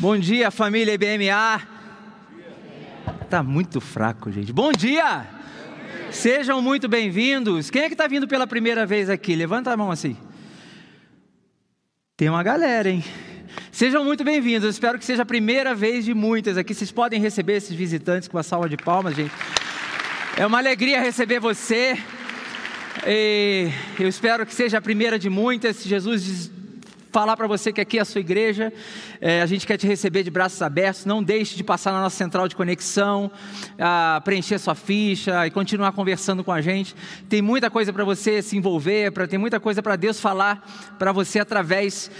Bom 0.00 0.16
dia, 0.16 0.48
família 0.52 0.94
IBMA. 0.94 1.60
Tá 3.28 3.42
muito 3.42 3.80
fraco, 3.80 4.30
gente. 4.30 4.52
Bom 4.52 4.70
dia. 4.70 5.26
Sejam 6.12 6.62
muito 6.62 6.88
bem-vindos. 6.88 7.68
Quem 7.68 7.82
é 7.82 7.88
que 7.88 7.94
está 7.94 8.06
vindo 8.06 8.28
pela 8.28 8.46
primeira 8.46 8.86
vez 8.86 9.10
aqui? 9.10 9.34
Levanta 9.34 9.72
a 9.72 9.76
mão 9.76 9.90
assim. 9.90 10.16
Tem 12.16 12.28
uma 12.28 12.44
galera, 12.44 12.88
hein? 12.88 13.02
Sejam 13.72 14.04
muito 14.04 14.22
bem-vindos. 14.22 14.72
Espero 14.72 15.00
que 15.00 15.04
seja 15.04 15.22
a 15.22 15.26
primeira 15.26 15.74
vez 15.74 16.04
de 16.04 16.14
muitas 16.14 16.56
aqui. 16.56 16.74
Vocês 16.74 16.92
podem 16.92 17.20
receber 17.20 17.54
esses 17.54 17.74
visitantes 17.74 18.28
com 18.28 18.36
uma 18.36 18.44
salva 18.44 18.68
de 18.68 18.76
palmas, 18.76 19.16
gente. 19.16 19.34
É 20.36 20.46
uma 20.46 20.58
alegria 20.58 21.00
receber 21.00 21.40
você. 21.40 21.98
E 23.04 23.68
eu 23.98 24.06
espero 24.06 24.46
que 24.46 24.54
seja 24.54 24.78
a 24.78 24.80
primeira 24.80 25.18
de 25.18 25.28
muitas. 25.28 25.82
Jesus 25.82 26.52
falar 27.10 27.36
para 27.36 27.46
você 27.46 27.72
que 27.72 27.80
aqui 27.80 27.98
é 27.98 28.02
a 28.02 28.04
sua 28.04 28.20
igreja, 28.20 28.72
é, 29.20 29.40
a 29.40 29.46
gente 29.46 29.66
quer 29.66 29.76
te 29.76 29.86
receber 29.86 30.22
de 30.22 30.30
braços 30.30 30.60
abertos. 30.62 31.04
Não 31.04 31.22
deixe 31.22 31.56
de 31.56 31.64
passar 31.64 31.92
na 31.92 32.00
nossa 32.00 32.16
central 32.16 32.48
de 32.48 32.54
conexão, 32.54 33.30
a 33.78 34.20
preencher 34.24 34.58
sua 34.58 34.74
ficha 34.74 35.46
e 35.46 35.50
continuar 35.50 35.92
conversando 35.92 36.44
com 36.44 36.52
a 36.52 36.60
gente. 36.60 36.94
Tem 37.28 37.40
muita 37.40 37.70
coisa 37.70 37.92
para 37.92 38.04
você 38.04 38.42
se 38.42 38.56
envolver, 38.56 39.12
para 39.12 39.26
tem 39.26 39.38
muita 39.38 39.58
coisa 39.58 39.82
para 39.82 39.96
Deus 39.96 40.20
falar 40.20 40.66
para 40.98 41.12
você 41.12 41.40
através 41.40 42.10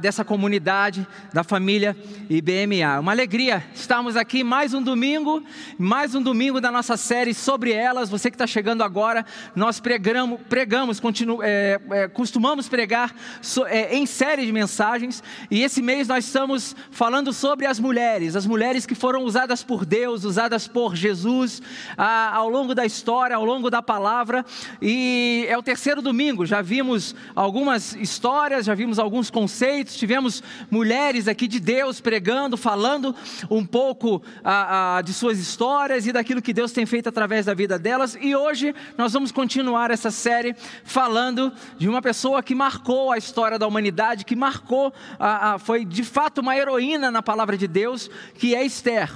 dessa 0.00 0.24
comunidade 0.24 1.06
da 1.32 1.42
família 1.42 1.96
IBMA. 2.28 3.00
Uma 3.00 3.12
alegria 3.12 3.64
estarmos 3.74 4.16
aqui 4.16 4.44
mais 4.44 4.74
um 4.74 4.82
domingo, 4.82 5.42
mais 5.78 6.14
um 6.14 6.22
domingo 6.22 6.60
da 6.60 6.70
nossa 6.70 6.96
série 6.96 7.32
sobre 7.32 7.72
elas. 7.72 8.10
Você 8.10 8.30
que 8.30 8.34
está 8.34 8.46
chegando 8.46 8.82
agora, 8.82 9.24
nós 9.54 9.80
pregamos, 9.80 10.40
pregamos, 10.48 11.00
continu, 11.00 11.42
é, 11.42 11.80
é, 11.90 12.08
costumamos 12.08 12.68
pregar 12.68 13.14
so, 13.40 13.66
é, 13.66 13.94
em 13.94 14.06
série 14.06 14.25
série 14.26 14.44
de 14.44 14.52
mensagens 14.52 15.22
e 15.48 15.62
esse 15.62 15.80
mês 15.80 16.08
nós 16.08 16.24
estamos 16.24 16.74
falando 16.90 17.32
sobre 17.32 17.64
as 17.64 17.78
mulheres, 17.78 18.34
as 18.34 18.44
mulheres 18.44 18.84
que 18.84 18.94
foram 18.96 19.22
usadas 19.22 19.62
por 19.62 19.84
Deus, 19.86 20.24
usadas 20.24 20.66
por 20.66 20.96
Jesus 20.96 21.62
ah, 21.96 22.34
ao 22.34 22.48
longo 22.48 22.74
da 22.74 22.84
história, 22.84 23.36
ao 23.36 23.44
longo 23.44 23.70
da 23.70 23.80
palavra. 23.80 24.44
E 24.82 25.46
é 25.48 25.56
o 25.56 25.62
terceiro 25.62 26.02
domingo, 26.02 26.44
já 26.44 26.60
vimos 26.60 27.14
algumas 27.36 27.94
histórias, 27.94 28.66
já 28.66 28.74
vimos 28.74 28.98
alguns 28.98 29.30
conceitos, 29.30 29.94
tivemos 29.94 30.42
mulheres 30.68 31.28
aqui 31.28 31.46
de 31.46 31.60
Deus 31.60 32.00
pregando, 32.00 32.56
falando 32.56 33.14
um 33.48 33.64
pouco 33.64 34.20
ah, 34.42 34.96
ah, 34.96 35.02
de 35.02 35.14
suas 35.14 35.38
histórias 35.38 36.04
e 36.04 36.12
daquilo 36.12 36.42
que 36.42 36.52
Deus 36.52 36.72
tem 36.72 36.84
feito 36.84 37.08
através 37.08 37.46
da 37.46 37.54
vida 37.54 37.78
delas. 37.78 38.18
E 38.20 38.34
hoje 38.34 38.74
nós 38.98 39.12
vamos 39.12 39.30
continuar 39.30 39.92
essa 39.92 40.10
série 40.10 40.56
falando 40.82 41.52
de 41.78 41.88
uma 41.88 42.02
pessoa 42.02 42.42
que 42.42 42.56
marcou 42.56 43.12
a 43.12 43.18
história 43.18 43.56
da 43.56 43.68
humanidade 43.68 44.15
que 44.24 44.36
marcou, 44.36 44.92
a, 45.18 45.54
a, 45.54 45.58
foi 45.58 45.84
de 45.84 46.04
fato 46.04 46.40
uma 46.40 46.56
heroína 46.56 47.10
na 47.10 47.22
palavra 47.22 47.56
de 47.56 47.66
Deus, 47.66 48.10
que 48.38 48.54
é 48.54 48.64
Esther. 48.64 49.10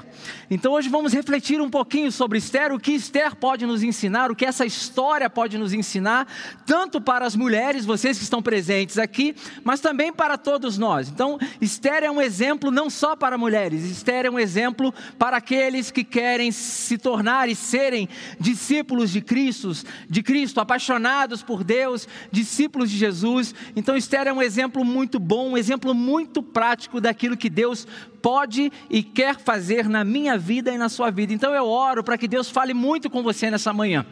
Então 0.52 0.72
hoje 0.72 0.88
vamos 0.88 1.12
refletir 1.12 1.60
um 1.60 1.70
pouquinho 1.70 2.10
sobre 2.10 2.36
Esther, 2.36 2.74
o 2.74 2.80
que 2.80 2.90
Esther 2.90 3.36
pode 3.36 3.64
nos 3.64 3.84
ensinar, 3.84 4.32
o 4.32 4.34
que 4.34 4.44
essa 4.44 4.66
história 4.66 5.30
pode 5.30 5.56
nos 5.56 5.72
ensinar, 5.72 6.26
tanto 6.66 7.00
para 7.00 7.24
as 7.24 7.36
mulheres, 7.36 7.84
vocês 7.84 8.18
que 8.18 8.24
estão 8.24 8.42
presentes 8.42 8.98
aqui, 8.98 9.36
mas 9.62 9.78
também 9.78 10.12
para 10.12 10.36
todos 10.36 10.76
nós. 10.76 11.08
Então, 11.08 11.38
Esther 11.60 12.02
é 12.02 12.10
um 12.10 12.20
exemplo 12.20 12.72
não 12.72 12.90
só 12.90 13.14
para 13.14 13.38
mulheres, 13.38 13.84
Esther 13.84 14.26
é 14.26 14.30
um 14.30 14.40
exemplo 14.40 14.92
para 15.16 15.36
aqueles 15.36 15.92
que 15.92 16.02
querem 16.02 16.50
se 16.50 16.98
tornar 16.98 17.48
e 17.48 17.54
serem 17.54 18.08
discípulos 18.40 19.12
de 19.12 19.20
Cristo, 19.20 19.70
de 20.08 20.20
Cristo, 20.20 20.58
apaixonados 20.58 21.44
por 21.44 21.62
Deus, 21.62 22.08
discípulos 22.32 22.90
de 22.90 22.96
Jesus. 22.96 23.54
Então, 23.76 23.96
Esther 23.96 24.26
é 24.26 24.32
um 24.32 24.42
exemplo 24.42 24.84
muito 24.84 25.20
bom, 25.20 25.50
um 25.50 25.56
exemplo 25.56 25.94
muito 25.94 26.42
prático 26.42 27.00
daquilo 27.00 27.36
que 27.36 27.48
Deus 27.48 27.86
pode 28.20 28.70
e 28.88 29.02
quer 29.02 29.38
fazer 29.38 29.88
na 29.88 30.04
minha 30.04 30.38
vida 30.38 30.72
e 30.72 30.78
na 30.78 30.88
sua 30.88 31.10
vida. 31.10 31.32
Então 31.32 31.54
eu 31.54 31.66
oro 31.66 32.02
para 32.02 32.18
que 32.18 32.28
Deus 32.28 32.50
fale 32.50 32.74
muito 32.74 33.11
com 33.11 33.22
você 33.22 33.50
nessa 33.50 33.72
manhã. 33.72 34.05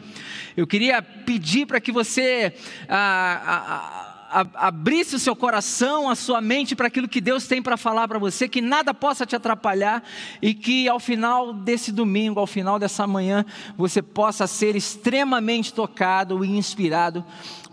Eu 0.55 0.67
queria 0.67 1.01
pedir 1.01 1.65
para 1.65 1.79
que 1.79 1.91
você. 1.91 2.53
Ah, 2.87 3.41
ah, 3.45 4.09
abrisse 4.53 5.15
o 5.15 5.19
seu 5.19 5.35
coração, 5.35 6.09
a 6.09 6.15
sua 6.15 6.39
mente 6.39 6.75
para 6.75 6.87
aquilo 6.87 7.07
que 7.07 7.19
Deus 7.19 7.47
tem 7.47 7.61
para 7.61 7.75
falar 7.75 8.07
para 8.07 8.19
você, 8.19 8.47
que 8.47 8.61
nada 8.61 8.93
possa 8.93 9.25
te 9.25 9.35
atrapalhar 9.35 10.03
e 10.41 10.53
que 10.53 10.87
ao 10.87 10.99
final 10.99 11.51
desse 11.51 11.91
domingo, 11.91 12.39
ao 12.39 12.45
final 12.45 12.77
dessa 12.77 13.07
manhã, 13.07 13.43
você 13.75 14.01
possa 14.01 14.45
ser 14.45 14.75
extremamente 14.75 15.73
tocado 15.73 16.45
e 16.45 16.57
inspirado 16.57 17.25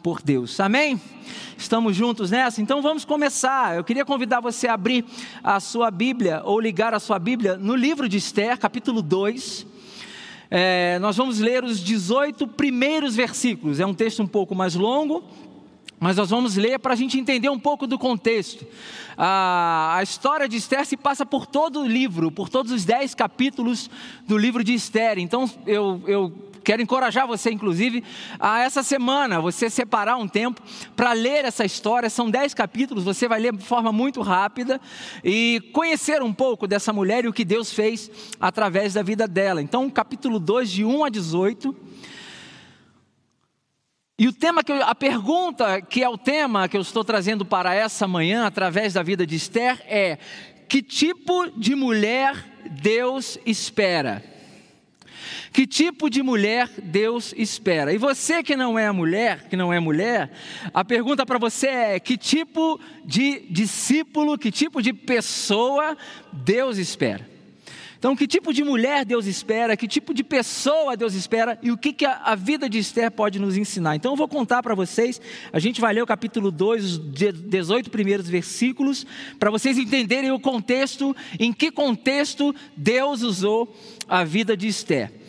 por 0.06 0.22
Deus. 0.22 0.61
Amém? 0.61 1.00
Estamos 1.59 1.97
juntos 1.97 2.31
nessa? 2.31 2.62
Então 2.62 2.81
vamos 2.81 3.05
começar. 3.05 3.75
Eu 3.75 3.83
queria 3.83 4.05
convidar 4.05 4.39
você 4.39 4.69
a 4.69 4.75
abrir 4.75 5.05
a 5.43 5.59
sua 5.59 5.91
Bíblia 5.91 6.43
ou 6.44 6.61
ligar 6.61 6.94
a 6.94 7.00
sua 7.00 7.19
Bíblia 7.19 7.56
no 7.56 7.75
livro 7.75 8.09
de 8.09 8.17
Esther, 8.17 8.56
capítulo 8.56 9.03
2. 9.03 9.67
É, 10.49 10.97
nós 11.00 11.17
vamos 11.17 11.41
ler 11.41 11.65
os 11.65 11.81
18 11.81 12.47
primeiros 12.47 13.17
versículos. 13.17 13.81
É 13.81 13.84
um 13.84 13.93
texto 13.93 14.22
um 14.22 14.28
pouco 14.28 14.55
mais 14.55 14.77
longo, 14.77 15.25
mas 15.99 16.17
nós 16.17 16.31
vamos 16.31 16.55
ler 16.55 16.78
para 16.78 16.93
a 16.93 16.97
gente 16.97 17.19
entender 17.19 17.49
um 17.49 17.59
pouco 17.59 17.84
do 17.84 17.99
contexto. 17.99 18.65
A, 19.19 19.97
a, 19.97 20.05
história 20.05 20.49
de 20.49 20.56
Esther 20.56 20.87
se 20.87 20.97
passa 20.97 21.27
por 21.27 21.47
todo 21.47 21.81
o 21.81 21.84
livro, 21.84 22.31
por 22.31 22.49
todos 22.49 22.71
os 22.71 22.84
dez 22.84 23.12
capítulos 23.12 23.91
do 24.25 24.38
livro 24.38 24.62
de 24.62 24.73
Esther. 24.73 25.19
Então 25.19 25.50
eu, 25.67 26.00
eu 26.06 26.33
Quero 26.66 26.82
encorajar 26.82 27.28
você, 27.28 27.53
inclusive, 27.53 28.03
a 28.41 28.59
essa 28.59 28.82
semana, 28.82 29.41
você 29.41 29.71
separar 29.71 30.16
um 30.16 30.27
tempo 30.27 30.60
para 30.97 31.12
ler 31.12 31.44
essa 31.44 31.65
história. 31.65 32.10
São 32.10 32.28
dez 32.28 32.53
capítulos, 32.53 33.04
você 33.04 33.28
vai 33.28 33.38
ler 33.38 33.54
de 33.54 33.62
forma 33.62 33.93
muito 33.93 34.21
rápida 34.21 34.81
e 35.22 35.62
conhecer 35.72 36.25
um 36.25 36.32
pouco 36.32 36.66
dessa 36.66 36.93
mulher 36.93 37.25
e 37.25 37.28
o 37.28 37.32
que 37.32 37.44
Deus 37.44 37.72
fez 37.72 38.10
através 38.41 38.94
da 38.94 39.03
vida 39.05 39.28
dela. 39.28 39.62
Então, 39.62 39.88
capítulo 39.88 40.41
2, 40.41 40.69
de 40.69 40.84
1 40.84 41.05
a 41.05 41.09
18. 41.09 41.76
E 44.19 44.26
o 44.26 44.32
tema 44.32 44.65
que 44.65 44.72
eu, 44.72 44.82
a 44.82 44.94
pergunta 44.97 45.81
que 45.81 46.03
é 46.03 46.09
o 46.09 46.19
tema 46.19 46.69
que 46.69 46.76
eu 46.76 46.81
estou 46.81 47.05
trazendo 47.05 47.44
para 47.44 47.76
essa 47.76 48.09
manhã 48.09 48.44
através 48.44 48.93
da 48.93 49.05
vida 49.05 49.25
de 49.25 49.37
Esther 49.37 49.81
é: 49.87 50.19
que 50.69 50.82
tipo 50.82 51.49
de 51.56 51.76
mulher 51.76 52.34
Deus 52.82 53.38
espera? 53.47 54.34
Que 55.53 55.66
tipo 55.66 56.09
de 56.09 56.22
mulher 56.22 56.69
Deus 56.82 57.34
espera? 57.37 57.92
E 57.92 57.98
você 57.98 58.42
que 58.42 58.56
não 58.56 58.78
é 58.78 58.91
mulher, 58.91 59.48
que 59.48 59.56
não 59.56 59.72
é 59.72 59.81
mulher, 59.81 60.31
a 60.72 60.84
pergunta 60.84 61.25
para 61.25 61.38
você 61.38 61.66
é: 61.66 62.00
que 62.00 62.16
tipo 62.16 62.81
de 63.04 63.41
discípulo, 63.50 64.38
que 64.38 64.50
tipo 64.50 64.82
de 64.82 64.92
pessoa 64.92 65.97
Deus 66.32 66.78
espera? 66.78 67.36
Então, 67.99 68.15
que 68.15 68.27
tipo 68.27 68.53
de 68.53 68.62
mulher 68.62 69.05
Deus 69.05 69.27
espera, 69.27 69.77
que 69.77 69.89
tipo 69.89 70.12
de 70.12 70.23
pessoa 70.23 70.97
Deus 70.97 71.15
espera 71.15 71.59
e 71.62 71.71
o 71.71 71.77
que, 71.77 71.93
que 71.93 72.05
a, 72.05 72.21
a 72.25 72.34
vida 72.34 72.69
de 72.69 72.79
Esther 72.79 73.11
pode 73.11 73.39
nos 73.39 73.57
ensinar. 73.57 73.97
Então, 73.97 74.12
eu 74.12 74.17
vou 74.17 74.29
contar 74.29 74.62
para 74.62 74.75
vocês, 74.75 75.21
a 75.53 75.59
gente 75.59 75.81
vai 75.81 75.95
ler 75.95 76.03
o 76.03 76.06
capítulo 76.06 76.51
2, 76.51 76.85
os 76.85 76.99
18 76.99 77.91
primeiros 77.91 78.29
versículos, 78.29 79.06
para 79.39 79.51
vocês 79.51 79.79
entenderem 79.79 80.31
o 80.31 80.41
contexto, 80.41 81.17
em 81.39 81.53
que 81.53 81.71
contexto 81.71 82.55
Deus 82.77 83.23
usou 83.23 83.75
a 84.09 84.25
vida 84.25 84.56
de 84.56 84.69
Esther. 84.69 85.25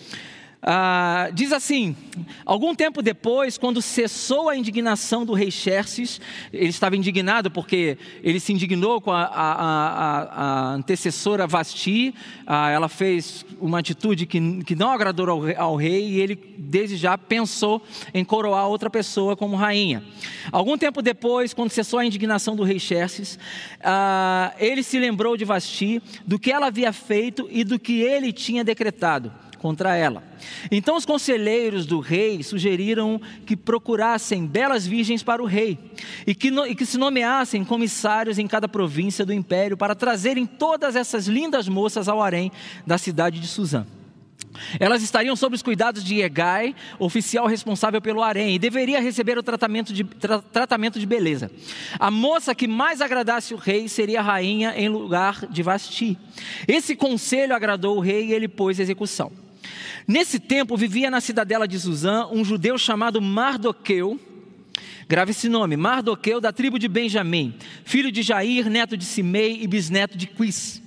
Ah, 0.61 1.29
diz 1.33 1.53
assim: 1.53 1.95
algum 2.43 2.73
tempo 2.73 3.03
depois, 3.03 3.57
quando 3.57 3.81
cessou 3.81 4.49
a 4.49 4.57
indignação 4.57 5.23
do 5.23 5.33
rei 5.33 5.51
Xerxes, 5.51 6.19
ele 6.51 6.69
estava 6.69 6.95
indignado 6.95 7.51
porque 7.51 7.97
ele 8.23 8.39
se 8.39 8.53
indignou 8.53 8.99
com 8.99 9.11
a, 9.11 9.23
a, 9.23 9.51
a, 9.53 10.23
a 10.23 10.73
antecessora 10.73 11.45
Vasti, 11.45 12.13
ah, 12.45 12.71
ela 12.71 12.89
fez 12.89 13.45
uma 13.61 13.79
atitude 13.79 14.25
que, 14.25 14.63
que 14.63 14.75
não 14.75 14.91
agradou 14.91 15.29
ao, 15.29 15.41
ao, 15.57 15.75
rei 15.75 16.09
e 16.09 16.19
ele, 16.19 16.35
desde 16.57 16.97
já, 16.97 17.17
pensou 17.17 17.81
em 18.11 18.25
coroar 18.25 18.67
outra 18.67 18.89
pessoa 18.89 19.37
como 19.37 19.55
rainha. 19.55 20.03
Algum 20.51 20.75
tempo 20.75 21.03
depois, 21.03 21.53
quando 21.53 21.69
cessou 21.69 21.99
a 21.99 22.05
indignação 22.05 22.55
do 22.55 22.63
rei 22.63 22.79
Xerxes, 22.79 23.37
ah, 23.83 24.51
ele 24.57 24.81
se 24.81 24.99
lembrou 24.99 25.37
de 25.37 25.45
Vasti, 25.45 26.01
do 26.25 26.39
que 26.39 26.51
ela 26.51 26.67
havia 26.67 26.91
feito 26.91 27.47
e 27.51 27.63
do 27.63 27.77
que 27.77 28.01
ele 28.01 28.33
tinha 28.33 28.63
decretado 28.63 29.31
contra 29.67 29.97
ela. 29.97 30.23
Então 30.71 30.95
os 30.95 31.05
conselheiros 31.05 31.85
do 31.85 31.99
rei 31.99 32.41
sugeriram 32.41 33.19
que 33.45 33.57
procurassem 33.57 34.47
belas 34.47 34.87
virgens 34.87 35.21
para 35.21 35.43
o 35.43 35.45
rei 35.45 35.77
e 36.25 36.33
que, 36.33 36.49
no, 36.49 36.65
e 36.65 36.73
que 36.73 36.85
se 36.85 36.97
nomeassem 36.97 37.65
comissários 37.65 38.39
em 38.39 38.47
cada 38.47 38.65
província 38.65 39.25
do 39.25 39.33
império 39.33 39.75
para 39.75 39.93
trazerem 39.93 40.45
todas 40.45 40.95
essas 40.95 41.27
lindas 41.27 41.67
moças 41.67 42.07
ao 42.07 42.21
harém 42.21 42.49
da 42.85 42.97
cidade 42.97 43.41
de 43.41 43.47
Suzã. 43.47 43.85
Elas 44.79 45.03
estariam 45.03 45.35
sob 45.35 45.53
os 45.53 45.61
cuidados 45.61 46.01
de 46.01 46.21
Egai, 46.21 46.73
oficial 46.97 47.45
responsável 47.45 48.01
pelo 48.01 48.23
harém, 48.23 48.55
e 48.55 48.59
deveria 48.59 49.01
receber 49.01 49.37
o 49.37 49.43
tratamento 49.43 49.91
de, 49.91 50.05
tra, 50.05 50.41
tratamento 50.41 50.97
de 50.97 51.05
beleza. 51.05 51.51
A 51.99 52.09
moça 52.09 52.55
que 52.55 52.69
mais 52.69 53.01
agradasse 53.01 53.53
o 53.53 53.57
rei 53.57 53.89
seria 53.89 54.21
rainha 54.21 54.73
em 54.77 54.87
lugar 54.87 55.45
de 55.47 55.61
Vasti. 55.61 56.17
Esse 56.67 56.95
conselho 56.95 57.53
agradou 57.53 57.97
o 57.97 57.99
rei 57.99 58.27
e 58.27 58.33
ele 58.33 58.47
pôs 58.47 58.79
execução. 58.79 59.31
Nesse 60.07 60.39
tempo 60.39 60.77
vivia 60.77 61.11
na 61.11 61.21
cidadela 61.21 61.67
de 61.67 61.79
Suzã 61.79 62.27
um 62.31 62.43
judeu 62.43 62.77
chamado 62.77 63.21
Mardoqueu, 63.21 64.19
Grave 65.09 65.31
esse 65.31 65.47
nome: 65.47 65.77
Mardoqueu, 65.77 66.41
da 66.41 66.51
tribo 66.51 66.77
de 66.77 66.89
Benjamim, 66.89 67.55
filho 67.85 68.11
de 68.11 68.21
Jair, 68.21 68.69
neto 68.69 68.97
de 68.97 69.05
Simei 69.05 69.59
e 69.61 69.67
bisneto 69.67 70.17
de 70.17 70.27
Quis. 70.27 70.81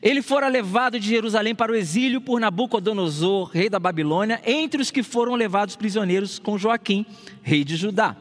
Ele 0.00 0.22
fora 0.22 0.46
levado 0.46 1.00
de 1.00 1.08
Jerusalém 1.08 1.54
para 1.54 1.72
o 1.72 1.74
exílio 1.74 2.20
por 2.20 2.38
Nabucodonosor, 2.38 3.50
rei 3.50 3.68
da 3.68 3.80
Babilônia, 3.80 4.40
entre 4.46 4.80
os 4.80 4.90
que 4.90 5.02
foram 5.02 5.34
levados 5.34 5.74
prisioneiros 5.74 6.38
com 6.38 6.56
Joaquim, 6.56 7.04
rei 7.42 7.64
de 7.64 7.74
Judá. 7.74 8.14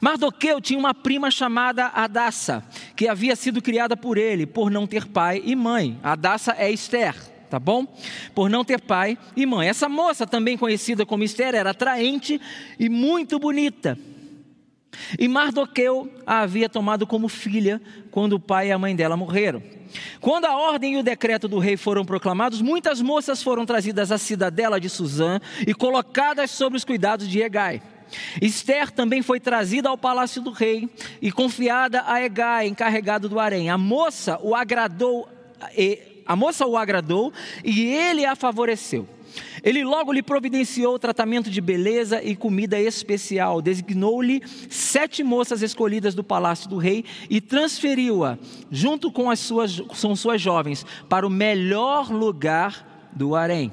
Mardoqueu 0.00 0.60
tinha 0.60 0.78
uma 0.78 0.94
prima 0.94 1.30
chamada 1.30 1.88
Adassa, 1.88 2.64
que 2.96 3.08
havia 3.08 3.36
sido 3.36 3.60
criada 3.60 3.96
por 3.96 4.16
ele, 4.16 4.46
por 4.46 4.70
não 4.70 4.86
ter 4.86 5.06
pai 5.06 5.42
e 5.44 5.54
mãe. 5.54 5.98
Adassa 6.02 6.54
é 6.56 6.70
Esther 6.70 7.14
tá 7.48 7.58
bom? 7.58 7.86
Por 8.34 8.48
não 8.48 8.64
ter 8.64 8.80
pai 8.80 9.18
e 9.36 9.46
mãe. 9.46 9.68
Essa 9.68 9.88
moça, 9.88 10.26
também 10.26 10.56
conhecida 10.56 11.06
como 11.06 11.24
Esther, 11.24 11.54
era 11.54 11.70
atraente 11.70 12.40
e 12.78 12.88
muito 12.88 13.38
bonita. 13.38 13.98
E 15.18 15.28
Mardoqueu 15.28 16.10
a 16.26 16.40
havia 16.40 16.68
tomado 16.68 17.06
como 17.06 17.28
filha 17.28 17.80
quando 18.10 18.34
o 18.34 18.40
pai 18.40 18.68
e 18.68 18.72
a 18.72 18.78
mãe 18.78 18.94
dela 18.96 19.16
morreram. 19.16 19.62
Quando 20.20 20.44
a 20.44 20.56
ordem 20.56 20.94
e 20.94 20.96
o 20.98 21.02
decreto 21.02 21.48
do 21.48 21.58
rei 21.58 21.76
foram 21.76 22.04
proclamados, 22.04 22.60
muitas 22.60 23.00
moças 23.00 23.42
foram 23.42 23.64
trazidas 23.64 24.12
à 24.12 24.18
cidadela 24.18 24.80
de 24.80 24.88
Suzã 24.88 25.40
e 25.66 25.72
colocadas 25.72 26.50
sob 26.50 26.76
os 26.76 26.84
cuidados 26.84 27.28
de 27.28 27.40
Egai. 27.40 27.82
Esther 28.40 28.90
também 28.90 29.22
foi 29.22 29.38
trazida 29.38 29.88
ao 29.88 29.98
palácio 29.98 30.40
do 30.42 30.50
rei 30.50 30.88
e 31.20 31.30
confiada 31.30 32.04
a 32.06 32.22
Egai, 32.22 32.66
encarregado 32.66 33.28
do 33.28 33.38
harém. 33.38 33.70
A 33.70 33.78
moça 33.78 34.38
o 34.42 34.54
agradou, 34.54 35.28
a 36.28 36.36
moça 36.36 36.66
o 36.66 36.76
agradou 36.76 37.32
e 37.64 37.86
ele 37.86 38.26
a 38.26 38.36
favoreceu. 38.36 39.08
Ele 39.62 39.82
logo 39.82 40.12
lhe 40.12 40.22
providenciou 40.22 40.98
tratamento 40.98 41.50
de 41.50 41.60
beleza 41.60 42.22
e 42.22 42.36
comida 42.36 42.78
especial, 42.78 43.62
designou-lhe 43.62 44.42
sete 44.68 45.22
moças 45.22 45.62
escolhidas 45.62 46.14
do 46.14 46.22
palácio 46.22 46.68
do 46.68 46.76
rei 46.76 47.04
e 47.30 47.40
transferiu-a, 47.40 48.38
junto 48.70 49.10
com 49.10 49.30
as 49.30 49.40
suas, 49.40 49.80
com 49.80 50.14
suas 50.14 50.40
jovens, 50.40 50.84
para 51.08 51.26
o 51.26 51.30
melhor 51.30 52.10
lugar 52.10 53.10
do 53.12 53.34
harém. 53.34 53.72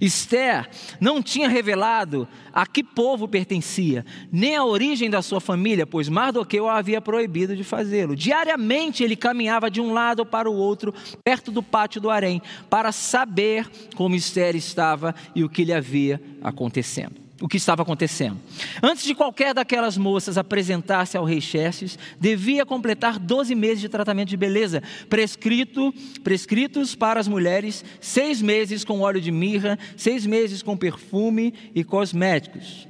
Esther 0.00 0.68
não 1.00 1.22
tinha 1.22 1.48
revelado 1.48 2.26
a 2.52 2.66
que 2.66 2.82
povo 2.82 3.28
pertencia, 3.28 4.04
nem 4.30 4.56
a 4.56 4.64
origem 4.64 5.08
da 5.08 5.22
sua 5.22 5.40
família, 5.40 5.86
pois 5.86 6.08
Mardoqueu 6.08 6.68
a 6.68 6.78
havia 6.78 7.00
proibido 7.00 7.56
de 7.56 7.64
fazê-lo. 7.64 8.16
Diariamente 8.16 9.04
ele 9.04 9.16
caminhava 9.16 9.70
de 9.70 9.80
um 9.80 9.92
lado 9.92 10.26
para 10.26 10.50
o 10.50 10.54
outro, 10.54 10.94
perto 11.24 11.50
do 11.50 11.62
pátio 11.62 12.00
do 12.00 12.10
harém, 12.10 12.42
para 12.68 12.92
saber 12.92 13.70
como 13.94 14.14
Esther 14.14 14.56
estava 14.56 15.14
e 15.34 15.44
o 15.44 15.48
que 15.48 15.64
lhe 15.64 15.72
havia 15.72 16.20
acontecendo 16.42 17.29
o 17.40 17.48
que 17.48 17.56
estava 17.56 17.82
acontecendo. 17.82 18.38
Antes 18.82 19.04
de 19.04 19.14
qualquer 19.14 19.54
daquelas 19.54 19.96
moças 19.96 20.36
apresentar-se 20.36 21.16
ao 21.16 21.24
rei 21.24 21.40
Xerxes, 21.40 21.98
devia 22.20 22.66
completar 22.66 23.18
12 23.18 23.54
meses 23.54 23.80
de 23.80 23.88
tratamento 23.88 24.28
de 24.28 24.36
beleza, 24.36 24.82
prescrito, 25.08 25.92
prescritos 26.22 26.94
para 26.94 27.18
as 27.18 27.26
mulheres, 27.26 27.84
seis 28.00 28.42
meses 28.42 28.84
com 28.84 29.00
óleo 29.00 29.20
de 29.20 29.30
mirra, 29.30 29.78
seis 29.96 30.26
meses 30.26 30.62
com 30.62 30.76
perfume 30.76 31.54
e 31.74 31.82
cosméticos. 31.82 32.86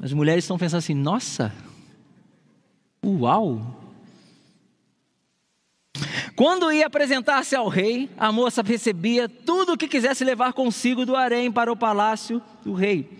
As 0.00 0.12
mulheres 0.12 0.44
estão 0.44 0.58
pensando 0.58 0.78
assim: 0.78 0.94
nossa, 0.94 1.52
uau, 3.04 3.79
quando 6.40 6.72
ia 6.72 6.86
apresentar-se 6.86 7.54
ao 7.54 7.68
rei, 7.68 8.08
a 8.16 8.32
moça 8.32 8.62
recebia 8.62 9.28
tudo 9.28 9.74
o 9.74 9.76
que 9.76 9.86
quisesse 9.86 10.24
levar 10.24 10.54
consigo 10.54 11.04
do 11.04 11.14
harém 11.14 11.52
para 11.52 11.70
o 11.70 11.76
palácio 11.76 12.40
do 12.64 12.72
rei. 12.72 13.10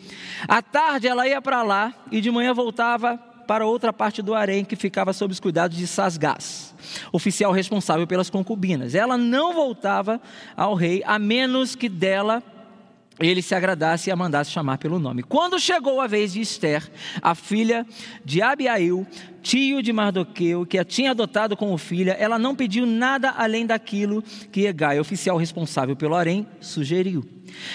À 0.49 0.63
tarde 0.63 1.07
ela 1.07 1.29
ia 1.29 1.43
para 1.43 1.63
lá 1.63 1.93
e 2.11 2.19
de 2.23 2.31
manhã 2.31 2.55
voltava 2.55 3.19
para 3.47 3.67
outra 3.67 3.93
parte 3.93 4.23
do 4.23 4.35
harém 4.35 4.65
que 4.65 4.75
ficava 4.75 5.13
sob 5.13 5.33
os 5.33 5.39
cuidados 5.39 5.77
de 5.77 5.87
Sasgás, 5.87 6.75
oficial 7.13 7.53
responsável 7.53 8.07
pelas 8.07 8.31
concubinas. 8.31 8.95
Ela 8.95 9.19
não 9.19 9.53
voltava 9.53 10.19
ao 10.57 10.75
rei 10.75 11.03
a 11.05 11.19
menos 11.19 11.75
que 11.75 11.91
dela 11.91 12.43
ele 13.29 13.43
se 13.43 13.55
agradasse 13.55 14.09
e 14.09 14.13
a 14.13 14.17
mandasse 14.17 14.51
chamar 14.51 14.79
pelo 14.79 14.99
nome. 14.99 15.23
Quando 15.23 15.59
chegou 15.59 16.01
a 16.01 16.07
vez 16.07 16.33
de 16.33 16.41
Esther, 16.41 16.91
a 17.21 17.35
filha 17.35 17.87
de 18.25 18.41
Abiail, 18.41 19.07
tio 19.43 19.83
de 19.83 19.93
Mardoqueu, 19.93 20.65
que 20.65 20.79
a 20.79 20.85
tinha 20.85 21.11
adotado 21.11 21.57
como 21.57 21.77
filha, 21.77 22.13
ela 22.13 22.39
não 22.39 22.57
pediu 22.57 22.87
nada 22.87 23.31
além 23.37 23.67
daquilo 23.67 24.23
que 24.51 24.67
Egai, 24.67 24.99
oficial 24.99 25.37
responsável 25.37 25.95
pelo 25.95 26.15
harém, 26.15 26.47
sugeriu. 26.61 27.25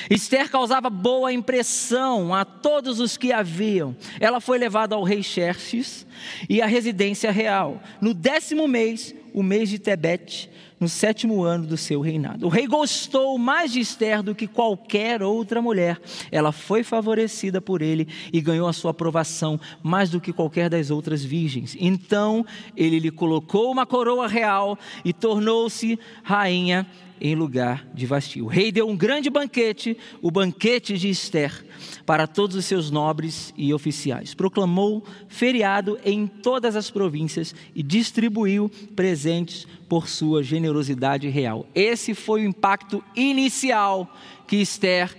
Esther 0.09 0.49
causava 0.49 0.89
boa 0.89 1.33
impressão 1.33 2.33
a 2.33 2.45
todos 2.45 2.99
os 2.99 3.17
que 3.17 3.31
a 3.31 3.43
viam. 3.43 3.95
Ela 4.19 4.39
foi 4.39 4.57
levada 4.57 4.95
ao 4.95 5.03
rei 5.03 5.21
Xerxes 5.21 6.07
e 6.49 6.61
à 6.61 6.65
residência 6.65 7.31
real. 7.31 7.81
No 8.01 8.13
décimo 8.13 8.67
mês, 8.67 9.13
o 9.33 9.43
mês 9.43 9.69
de 9.69 9.77
Tebete, 9.77 10.49
no 10.79 10.89
sétimo 10.89 11.43
ano 11.43 11.65
do 11.65 11.77
seu 11.77 12.01
reinado. 12.01 12.45
O 12.45 12.49
rei 12.49 12.67
gostou 12.67 13.37
mais 13.37 13.71
de 13.71 13.79
Esther 13.79 14.21
do 14.21 14.35
que 14.35 14.47
qualquer 14.47 15.23
outra 15.23 15.61
mulher. 15.61 15.99
Ela 16.31 16.51
foi 16.51 16.83
favorecida 16.83 17.61
por 17.61 17.81
ele 17.81 18.07
e 18.31 18.41
ganhou 18.41 18.67
a 18.67 18.73
sua 18.73 18.91
aprovação 18.91 19.59
mais 19.81 20.09
do 20.09 20.19
que 20.19 20.33
qualquer 20.33 20.69
das 20.69 20.91
outras 20.91 21.23
virgens. 21.23 21.77
Então 21.79 22.45
ele 22.75 22.99
lhe 22.99 23.11
colocou 23.11 23.71
uma 23.71 23.85
coroa 23.85 24.27
real 24.27 24.77
e 25.03 25.13
tornou-se 25.13 25.97
rainha 26.23 26.85
em 27.19 27.35
lugar 27.35 27.87
de 27.93 28.05
Vasti. 28.05 28.41
O 28.41 28.47
rei 28.47 28.71
deu 28.71 28.87
um 28.87 28.95
grande 28.95 29.29
banquete, 29.29 29.97
o 30.21 30.29
banquete 30.29 30.97
de 30.97 31.09
Esther, 31.09 31.65
para 32.05 32.27
todos 32.27 32.55
os 32.55 32.65
seus 32.65 32.91
nobres 32.91 33.53
e 33.57 33.73
oficiais. 33.73 34.33
Proclamou 34.33 35.03
feriado 35.27 35.99
em 36.03 36.27
todas 36.27 36.75
as 36.75 36.89
províncias 36.91 37.55
e 37.73 37.81
distribuiu 37.81 38.69
presentes 38.95 39.67
por 39.87 40.07
sua 40.07 40.43
generosidade 40.43 41.27
real. 41.29 41.65
Esse 41.73 42.13
foi 42.13 42.41
o 42.41 42.49
impacto 42.49 43.03
inicial 43.15 44.13
que 44.47 44.57
Esther 44.57 45.15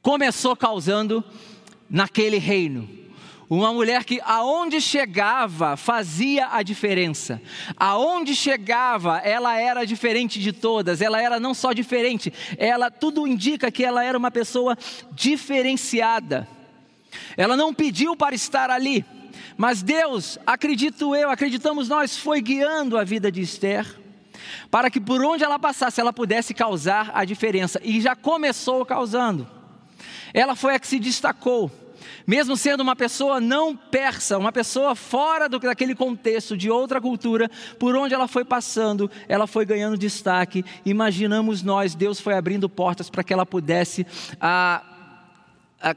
começou 0.00 0.56
causando 0.56 1.22
naquele 1.88 2.38
reino 2.38 3.01
uma 3.54 3.72
mulher 3.72 4.04
que 4.04 4.18
aonde 4.24 4.80
chegava 4.80 5.76
fazia 5.76 6.48
a 6.52 6.62
diferença. 6.62 7.40
Aonde 7.76 8.34
chegava, 8.34 9.18
ela 9.18 9.60
era 9.60 9.84
diferente 9.84 10.40
de 10.40 10.52
todas. 10.52 11.02
Ela 11.02 11.20
era 11.20 11.38
não 11.38 11.52
só 11.52 11.72
diferente, 11.72 12.32
ela 12.56 12.90
tudo 12.90 13.26
indica 13.26 13.70
que 13.70 13.84
ela 13.84 14.02
era 14.02 14.16
uma 14.16 14.30
pessoa 14.30 14.76
diferenciada. 15.12 16.48
Ela 17.36 17.54
não 17.54 17.74
pediu 17.74 18.16
para 18.16 18.34
estar 18.34 18.70
ali, 18.70 19.04
mas 19.56 19.82
Deus, 19.82 20.38
acredito 20.46 21.14
eu, 21.14 21.28
acreditamos 21.28 21.90
nós, 21.90 22.16
foi 22.16 22.40
guiando 22.40 22.96
a 22.96 23.04
vida 23.04 23.30
de 23.30 23.42
Esther 23.42 24.00
para 24.70 24.90
que 24.90 24.98
por 24.98 25.22
onde 25.22 25.44
ela 25.44 25.58
passasse 25.58 26.00
ela 26.00 26.12
pudesse 26.12 26.54
causar 26.54 27.10
a 27.12 27.22
diferença 27.24 27.78
e 27.84 28.00
já 28.00 28.16
começou 28.16 28.84
causando. 28.86 29.46
Ela 30.32 30.54
foi 30.54 30.74
a 30.74 30.78
que 30.78 30.86
se 30.86 30.98
destacou 30.98 31.81
mesmo 32.26 32.56
sendo 32.56 32.80
uma 32.80 32.96
pessoa 32.96 33.40
não 33.40 33.76
persa, 33.76 34.38
uma 34.38 34.52
pessoa 34.52 34.94
fora 34.94 35.48
do, 35.48 35.58
daquele 35.58 35.94
contexto, 35.94 36.56
de 36.56 36.70
outra 36.70 37.00
cultura, 37.00 37.50
por 37.78 37.96
onde 37.96 38.14
ela 38.14 38.28
foi 38.28 38.44
passando, 38.44 39.10
ela 39.28 39.46
foi 39.46 39.64
ganhando 39.64 39.96
destaque. 39.96 40.64
Imaginamos 40.84 41.62
nós, 41.62 41.94
Deus 41.94 42.20
foi 42.20 42.34
abrindo 42.34 42.68
portas 42.68 43.10
para 43.10 43.22
que 43.22 43.32
ela 43.32 43.46
pudesse 43.46 44.06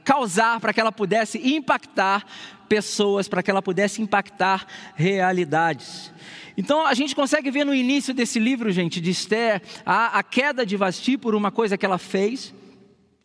causar, 0.04 0.60
para 0.60 0.74
que 0.74 0.80
ela 0.80 0.92
pudesse 0.92 1.38
impactar 1.38 2.26
pessoas, 2.68 3.28
para 3.28 3.44
que 3.44 3.52
ela 3.52 3.62
pudesse 3.62 4.02
impactar 4.02 4.66
realidades. 4.96 6.12
Então 6.58 6.86
a 6.86 6.94
gente 6.94 7.16
consegue 7.16 7.52
ver 7.52 7.66
no 7.66 7.74
início 7.74 8.14
desse 8.14 8.40
livro, 8.40 8.72
gente, 8.72 9.00
de 9.02 9.12
Esther, 9.12 9.62
a, 9.86 10.18
a 10.20 10.24
queda 10.24 10.66
de 10.66 10.76
Vasti 10.78 11.18
por 11.18 11.36
uma 11.36 11.52
coisa 11.52 11.78
que 11.78 11.86
ela 11.86 11.98
fez 11.98 12.54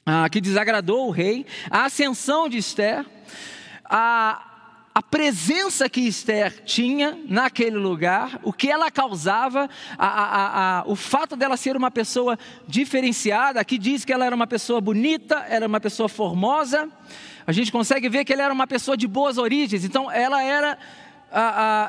ah, 0.04 0.28
que 0.28 0.40
desagradou 0.40 1.08
o 1.08 1.10
rei, 1.10 1.46
a 1.70 1.84
ascensão 1.84 2.48
de 2.48 2.58
Esther, 2.58 3.04
a, 3.84 4.50
a 4.94 5.02
presença 5.02 5.88
que 5.88 6.00
Esther 6.00 6.64
tinha 6.64 7.18
naquele 7.28 7.76
lugar, 7.76 8.40
o 8.42 8.52
que 8.52 8.70
ela 8.70 8.90
causava, 8.90 9.68
a, 9.96 10.80
a, 10.80 10.84
o 10.86 10.96
fato 10.96 11.36
dela 11.36 11.56
ser 11.56 11.76
uma 11.76 11.90
pessoa 11.90 12.38
diferenciada, 12.66 13.60
aqui 13.60 13.78
diz 13.78 14.04
que 14.04 14.12
ela 14.12 14.26
era 14.26 14.34
uma 14.34 14.46
pessoa 14.46 14.80
bonita, 14.80 15.44
era 15.48 15.66
uma 15.66 15.80
pessoa 15.80 16.08
formosa, 16.08 16.88
a 17.46 17.52
gente 17.52 17.70
consegue 17.70 18.08
ver 18.08 18.24
que 18.24 18.32
ela 18.32 18.42
era 18.42 18.54
uma 18.54 18.66
pessoa 18.66 18.96
de 18.96 19.06
boas 19.06 19.38
origens, 19.38 19.84
então 19.84 20.10
ela 20.10 20.42
era, 20.42 20.78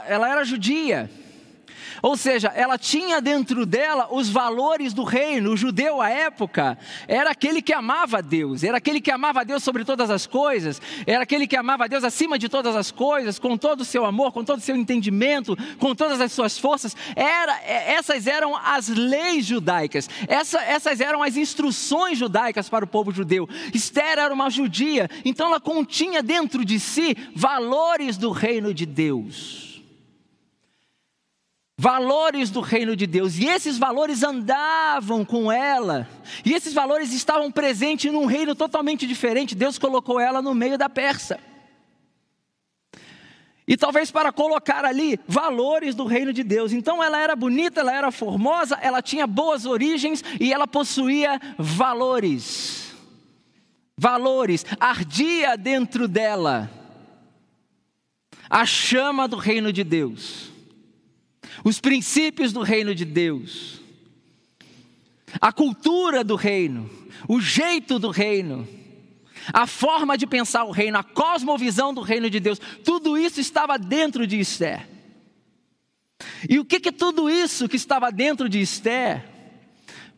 ela 0.08 0.30
era 0.30 0.44
judia. 0.44 1.10
Ou 2.02 2.16
seja, 2.16 2.50
ela 2.50 2.78
tinha 2.78 3.22
dentro 3.22 3.66
dela 3.66 4.08
os 4.12 4.30
valores 4.30 4.94
do 4.94 5.04
reino. 5.04 5.52
O 5.52 5.58
judeu 5.58 6.02
à 6.02 6.10
época 6.10 6.78
era 7.08 7.32
aquele 7.32 7.62
que 7.62 7.74
amava 7.74 8.22
Deus, 8.22 8.64
era 8.64 8.78
aquele 8.78 9.02
que 9.02 9.12
amava 9.12 9.44
Deus 9.46 9.64
sobre 9.64 9.84
todas 9.84 10.10
as 10.10 10.28
coisas, 10.28 10.82
era 11.06 11.24
aquele 11.24 11.48
que 11.48 11.56
amava 11.56 11.88
Deus 11.88 12.04
acima 12.04 12.38
de 12.38 12.50
todas 12.50 12.76
as 12.76 12.92
coisas, 12.92 13.40
com 13.40 13.58
todo 13.58 13.82
o 13.82 13.86
seu 13.86 14.06
amor, 14.06 14.32
com 14.32 14.44
todo 14.44 14.60
o 14.60 14.62
seu 14.62 14.76
entendimento, 14.76 15.58
com 15.78 15.96
todas 15.96 16.22
as 16.22 16.32
suas 16.32 16.58
forças. 16.58 16.96
Era, 17.16 17.60
é, 17.64 17.94
essas 17.94 18.28
eram 18.28 18.56
as 18.56 18.88
leis 18.88 19.46
judaicas, 19.46 20.10
essa, 20.28 20.62
essas 20.62 21.02
eram 21.02 21.24
as 21.24 21.38
instruções 21.38 22.18
judaicas 22.18 22.70
para 22.70 22.86
o 22.86 22.88
povo 22.88 23.12
judeu. 23.12 23.48
Esther 23.74 24.20
era 24.20 24.34
uma 24.34 24.50
judia, 24.50 25.10
então 25.24 25.48
ela 25.48 25.60
continha 25.60 26.22
dentro 26.22 26.64
de 26.66 26.80
si 26.80 27.16
valores 27.36 28.18
do 28.18 28.32
reino 28.32 28.74
de 28.74 28.86
Deus 28.86 29.71
valores 31.82 32.52
do 32.52 32.62
reino 32.62 32.96
de 32.96 33.08
Deus, 33.08 33.40
e 33.40 33.48
esses 33.48 33.76
valores 33.76 34.22
andavam 34.22 35.26
com 35.26 35.52
ela, 35.52 36.08
e 36.46 36.54
esses 36.54 36.76
valores 36.76 37.12
estavam 37.12 37.52
presentes 37.52 38.14
num 38.14 38.28
reino 38.28 38.54
totalmente 38.54 39.08
diferente. 39.08 39.56
Deus 39.56 39.80
colocou 39.80 40.20
ela 40.20 40.44
no 40.44 40.54
meio 40.54 40.78
da 40.78 40.88
Pérsia. 40.88 41.40
E 43.68 43.76
talvez 43.76 44.12
para 44.12 44.32
colocar 44.32 44.86
ali 44.86 45.20
valores 45.28 45.96
do 45.96 46.06
reino 46.06 46.32
de 46.32 46.44
Deus. 46.44 46.72
Então 46.72 47.02
ela 47.02 47.20
era 47.20 47.36
bonita, 47.36 47.80
ela 47.80 47.96
era 47.96 48.12
formosa, 48.12 48.78
ela 48.80 49.02
tinha 49.02 49.26
boas 49.26 49.66
origens 49.66 50.24
e 50.40 50.54
ela 50.54 50.68
possuía 50.68 51.42
valores. 51.58 52.94
Valores, 53.98 54.68
ardia 54.80 55.58
dentro 55.58 56.08
dela 56.08 56.70
a 58.48 58.68
chama 58.68 59.28
do 59.28 59.38
reino 59.38 59.74
de 59.74 59.84
Deus 59.84 60.51
os 61.64 61.80
princípios 61.80 62.54
do 62.54 62.62
reino 62.62 62.94
de 62.96 63.06
Deus, 63.06 63.80
a 65.40 65.52
cultura 65.52 66.24
do 66.24 66.36
reino, 66.36 66.90
o 67.28 67.40
jeito 67.40 68.00
do 68.00 68.10
reino, 68.10 68.68
a 69.54 69.66
forma 69.66 70.18
de 70.18 70.28
pensar 70.28 70.64
o 70.64 70.72
reino, 70.72 70.98
a 70.98 71.04
cosmovisão 71.04 71.94
do 71.94 72.02
reino 72.02 72.30
de 72.30 72.40
Deus, 72.40 72.60
tudo 72.84 73.18
isso 73.18 73.40
estava 73.40 73.78
dentro 73.78 74.28
de 74.28 74.40
Esther. 74.40 74.88
E 76.48 76.60
o 76.60 76.66
que 76.66 76.80
que 76.80 76.92
tudo 76.92 77.30
isso 77.30 77.68
que 77.68 77.76
estava 77.76 78.12
dentro 78.12 78.48
de 78.48 78.60
Esther 78.60 79.26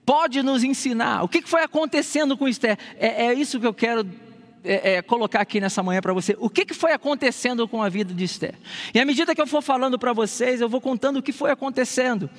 pode 0.06 0.42
nos 0.44 0.64
ensinar? 0.64 1.24
O 1.24 1.28
que, 1.28 1.42
que 1.42 1.50
foi 1.50 1.64
acontecendo 1.64 2.38
com 2.38 2.48
Esther? 2.48 2.78
É, 2.98 3.28
é 3.28 3.34
isso 3.34 3.60
que 3.60 3.68
eu 3.68 3.74
quero 3.74 4.04
é, 4.64 4.94
é, 4.94 5.02
colocar 5.02 5.42
aqui 5.42 5.60
nessa 5.60 5.84
manhã 5.84 6.00
para 6.00 6.14
você 6.14 6.36
o 6.40 6.50
que, 6.50 6.66
que 6.66 6.74
foi 6.74 6.94
acontecendo 6.94 7.68
com 7.68 7.84
a 7.84 7.90
vida 7.90 8.14
de 8.14 8.24
Esther. 8.24 8.56
E 8.94 9.00
à 9.00 9.06
medida 9.06 9.36
que 9.36 9.42
eu 9.42 9.48
for 9.48 9.62
falando 9.62 10.00
para 10.00 10.14
vocês, 10.14 10.62
eu 10.62 10.70
vou 10.70 10.80
contando 10.80 11.18
o 11.18 11.22
que 11.22 11.34
foi 11.34 11.52
acontecendo. 11.52 12.30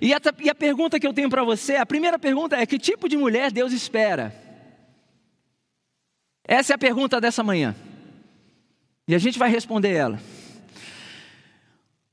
E 0.00 0.14
a, 0.14 0.20
e 0.40 0.48
a 0.48 0.54
pergunta 0.54 0.98
que 0.98 1.06
eu 1.06 1.12
tenho 1.12 1.28
para 1.28 1.44
você, 1.44 1.76
a 1.76 1.84
primeira 1.84 2.18
pergunta 2.18 2.56
é: 2.56 2.64
que 2.64 2.78
tipo 2.78 3.08
de 3.08 3.16
mulher 3.16 3.52
Deus 3.52 3.72
espera? 3.72 4.34
Essa 6.46 6.72
é 6.72 6.76
a 6.76 6.78
pergunta 6.78 7.20
dessa 7.20 7.42
manhã. 7.42 7.74
E 9.06 9.14
a 9.14 9.18
gente 9.18 9.38
vai 9.38 9.50
responder 9.50 9.92
ela. 9.92 10.20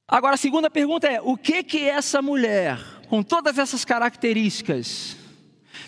Agora, 0.08 0.36
a 0.36 0.38
segunda 0.38 0.70
pergunta 0.70 1.08
é: 1.08 1.22
o 1.22 1.38
que 1.38 1.64
que 1.64 1.88
essa 1.88 2.22
mulher, 2.22 2.80
com 3.08 3.24
todas 3.24 3.58
essas 3.58 3.86
características, 3.86 5.23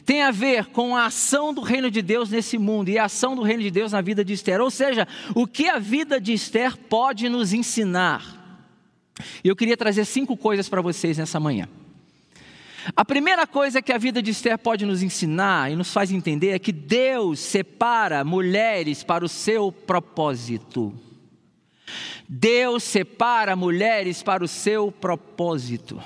tem 0.06 0.22
a 0.22 0.30
ver 0.30 0.68
com 0.68 0.96
a 0.96 1.08
ação 1.08 1.54
do 1.54 1.62
reino 1.62 1.90
de 1.90 2.02
Deus 2.02 2.30
nesse 2.30 2.58
mundo 2.58 2.90
e 2.90 2.98
a 2.98 3.06
ação 3.06 3.36
do 3.36 3.42
reino 3.42 3.64
de 3.64 3.72
Deus 3.72 3.92
na 3.92 4.02
vida 4.02 4.24
de 4.24 4.34
Esther. 4.34 4.62
Ou 4.62 4.70
seja, 4.70 5.08
o 5.34 5.48
que 5.48 5.68
a 5.68 5.80
vida 5.80 6.22
de 6.22 6.32
Esther 6.32 6.78
pode 6.78 7.28
nos 7.28 7.54
ensinar. 7.54 8.24
Eu 9.44 9.56
queria 9.56 9.76
trazer 9.76 10.06
cinco 10.06 10.38
coisas 10.38 10.70
para 10.70 10.82
vocês 10.82 11.18
nessa 11.18 11.40
manhã. 11.40 11.68
A 12.96 13.04
primeira 13.04 13.48
coisa 13.48 13.82
que 13.82 13.92
a 13.92 13.98
vida 13.98 14.22
de 14.22 14.30
Esther 14.30 14.60
pode 14.60 14.86
nos 14.86 15.02
ensinar 15.02 15.72
e 15.72 15.76
nos 15.76 15.92
faz 15.92 16.12
entender 16.12 16.50
é 16.50 16.60
que 16.60 16.72
Deus 16.72 17.40
separa 17.40 18.24
mulheres 18.24 19.04
para 19.04 19.26
o 19.26 19.30
seu 19.30 19.72
propósito. 19.72 20.94
Deus 22.30 22.84
separa 22.84 23.56
mulheres 23.56 24.22
para 24.22 24.44
o 24.44 24.48
seu 24.48 24.92
propósito. 24.92 26.00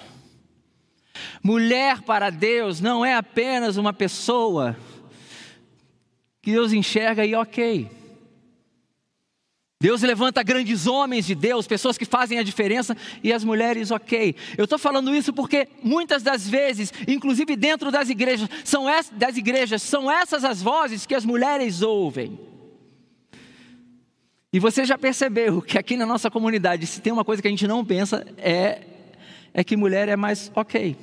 Mulher 1.43 2.01
para 2.01 2.29
Deus 2.29 2.81
não 2.81 3.05
é 3.05 3.15
apenas 3.15 3.77
uma 3.77 3.93
pessoa 3.93 4.75
que 6.41 6.51
Deus 6.51 6.74
enxerga 6.74 7.25
e 7.25 7.36
ok. 7.36 8.00
Deus 9.81 10.01
levanta 10.01 10.43
grandes 10.43 10.88
homens 10.88 11.25
de 11.25 11.34
Deus, 11.34 11.65
pessoas 11.65 11.98
que 11.98 12.03
fazem 12.03 12.38
a 12.38 12.43
diferença, 12.43 12.98
e 13.24 13.31
as 13.31 13.46
mulheres, 13.46 13.91
ok. 13.91 14.36
Eu 14.58 14.65
estou 14.65 14.77
falando 14.77 15.15
isso 15.15 15.31
porque 15.31 15.69
muitas 15.81 16.22
das 16.22 16.50
vezes, 16.50 16.91
inclusive 17.08 17.55
dentro 17.55 17.89
das 17.89 18.10
igrejas, 18.10 18.50
são 18.65 18.89
essas, 18.89 19.17
das 19.17 19.38
igrejas, 19.38 19.81
são 19.81 20.12
essas 20.12 20.43
as 20.43 20.62
vozes 20.62 21.05
que 21.05 21.15
as 21.15 21.24
mulheres 21.24 21.81
ouvem. 21.81 22.38
E 24.51 24.60
você 24.60 24.84
já 24.84 24.98
percebeu 24.98 25.62
que 25.62 25.77
aqui 25.77 25.96
na 25.96 26.05
nossa 26.05 26.29
comunidade, 26.29 26.86
se 26.86 27.00
tem 27.00 27.13
uma 27.13 27.24
coisa 27.24 27.41
que 27.41 27.48
a 27.48 27.51
gente 27.51 27.65
não 27.65 27.86
pensa, 27.86 28.27
é, 28.38 28.81
é 29.53 29.63
que 29.63 29.77
mulher 29.77 30.10
é 30.10 30.17
mais 30.17 30.51
ok. 30.55 30.98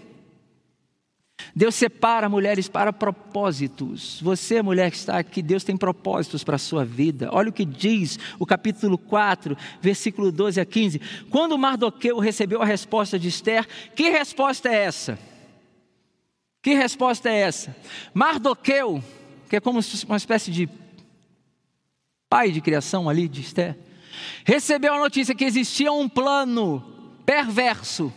Deus 1.55 1.75
separa 1.75 2.29
mulheres 2.29 2.69
para 2.69 2.93
propósitos. 2.93 4.21
Você, 4.23 4.63
mulher 4.63 4.91
que 4.91 4.97
está 4.97 5.19
aqui, 5.19 5.43
Deus 5.43 5.65
tem 5.65 5.77
propósitos 5.77 6.43
para 6.43 6.57
a 6.57 6.59
sua 6.59 6.85
vida. 6.85 7.29
Olha 7.33 7.51
o 7.51 7.53
que 7.53 7.65
diz 7.65 8.19
o 8.39 8.47
capítulo 8.47 8.99
4, 8.99 9.57
versículo 9.81 10.33
12 10.33 10.61
a 10.61 10.65
15. 10.65 11.01
Quando 11.31 11.59
Mardoqueu 11.59 12.19
recebeu 12.19 12.63
a 12.63 12.67
resposta 12.67 13.19
de 13.19 13.29
Esther, 13.29 13.67
que 13.95 14.09
resposta 14.09 14.69
é 14.69 14.85
essa? 14.85 15.19
Que 16.63 16.75
resposta 16.75 17.29
é 17.31 17.41
essa? 17.41 17.77
Mardoqueu, 18.13 19.03
que 19.49 19.57
é 19.57 19.61
como 19.61 19.81
uma 20.09 20.17
espécie 20.17 20.51
de 20.51 20.69
pai 22.29 22.51
de 22.51 22.61
criação 22.61 23.09
ali 23.09 23.29
de 23.29 23.41
Esther, 23.41 23.79
recebeu 24.45 24.95
a 24.95 24.99
notícia 24.99 25.35
que 25.35 25.45
existia 25.45 25.93
um 25.93 26.09
plano 26.09 26.83
perverso 27.25 28.13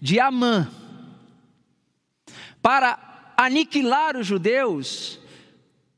de 0.00 0.20
Amã 0.20 0.70
para 2.62 3.32
aniquilar 3.36 4.16
os 4.16 4.26
judeus, 4.26 5.18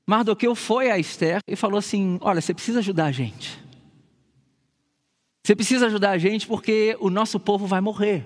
Mardoqueu 0.07 0.55
foi 0.55 0.91
a 0.91 0.99
Esther 0.99 1.41
e 1.47 1.57
falou 1.57 1.79
assim: 1.79 2.19
Olha, 2.21 2.41
você 2.41 2.55
precisa 2.55 2.79
ajudar 2.81 3.07
a 3.07 3.13
gente. 3.13 3.61
Você 5.45 5.57
precisa 5.57 5.87
ajudar 5.87 6.11
a 6.11 6.19
gente 6.19 6.47
porque 6.47 6.97
o 7.01 7.11
nosso 7.11 7.41
povo 7.41 7.67
vai 7.67 7.81
morrer. 7.81 8.25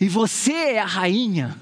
E 0.00 0.08
você 0.08 0.52
é 0.52 0.78
a 0.78 0.86
rainha. 0.86 1.58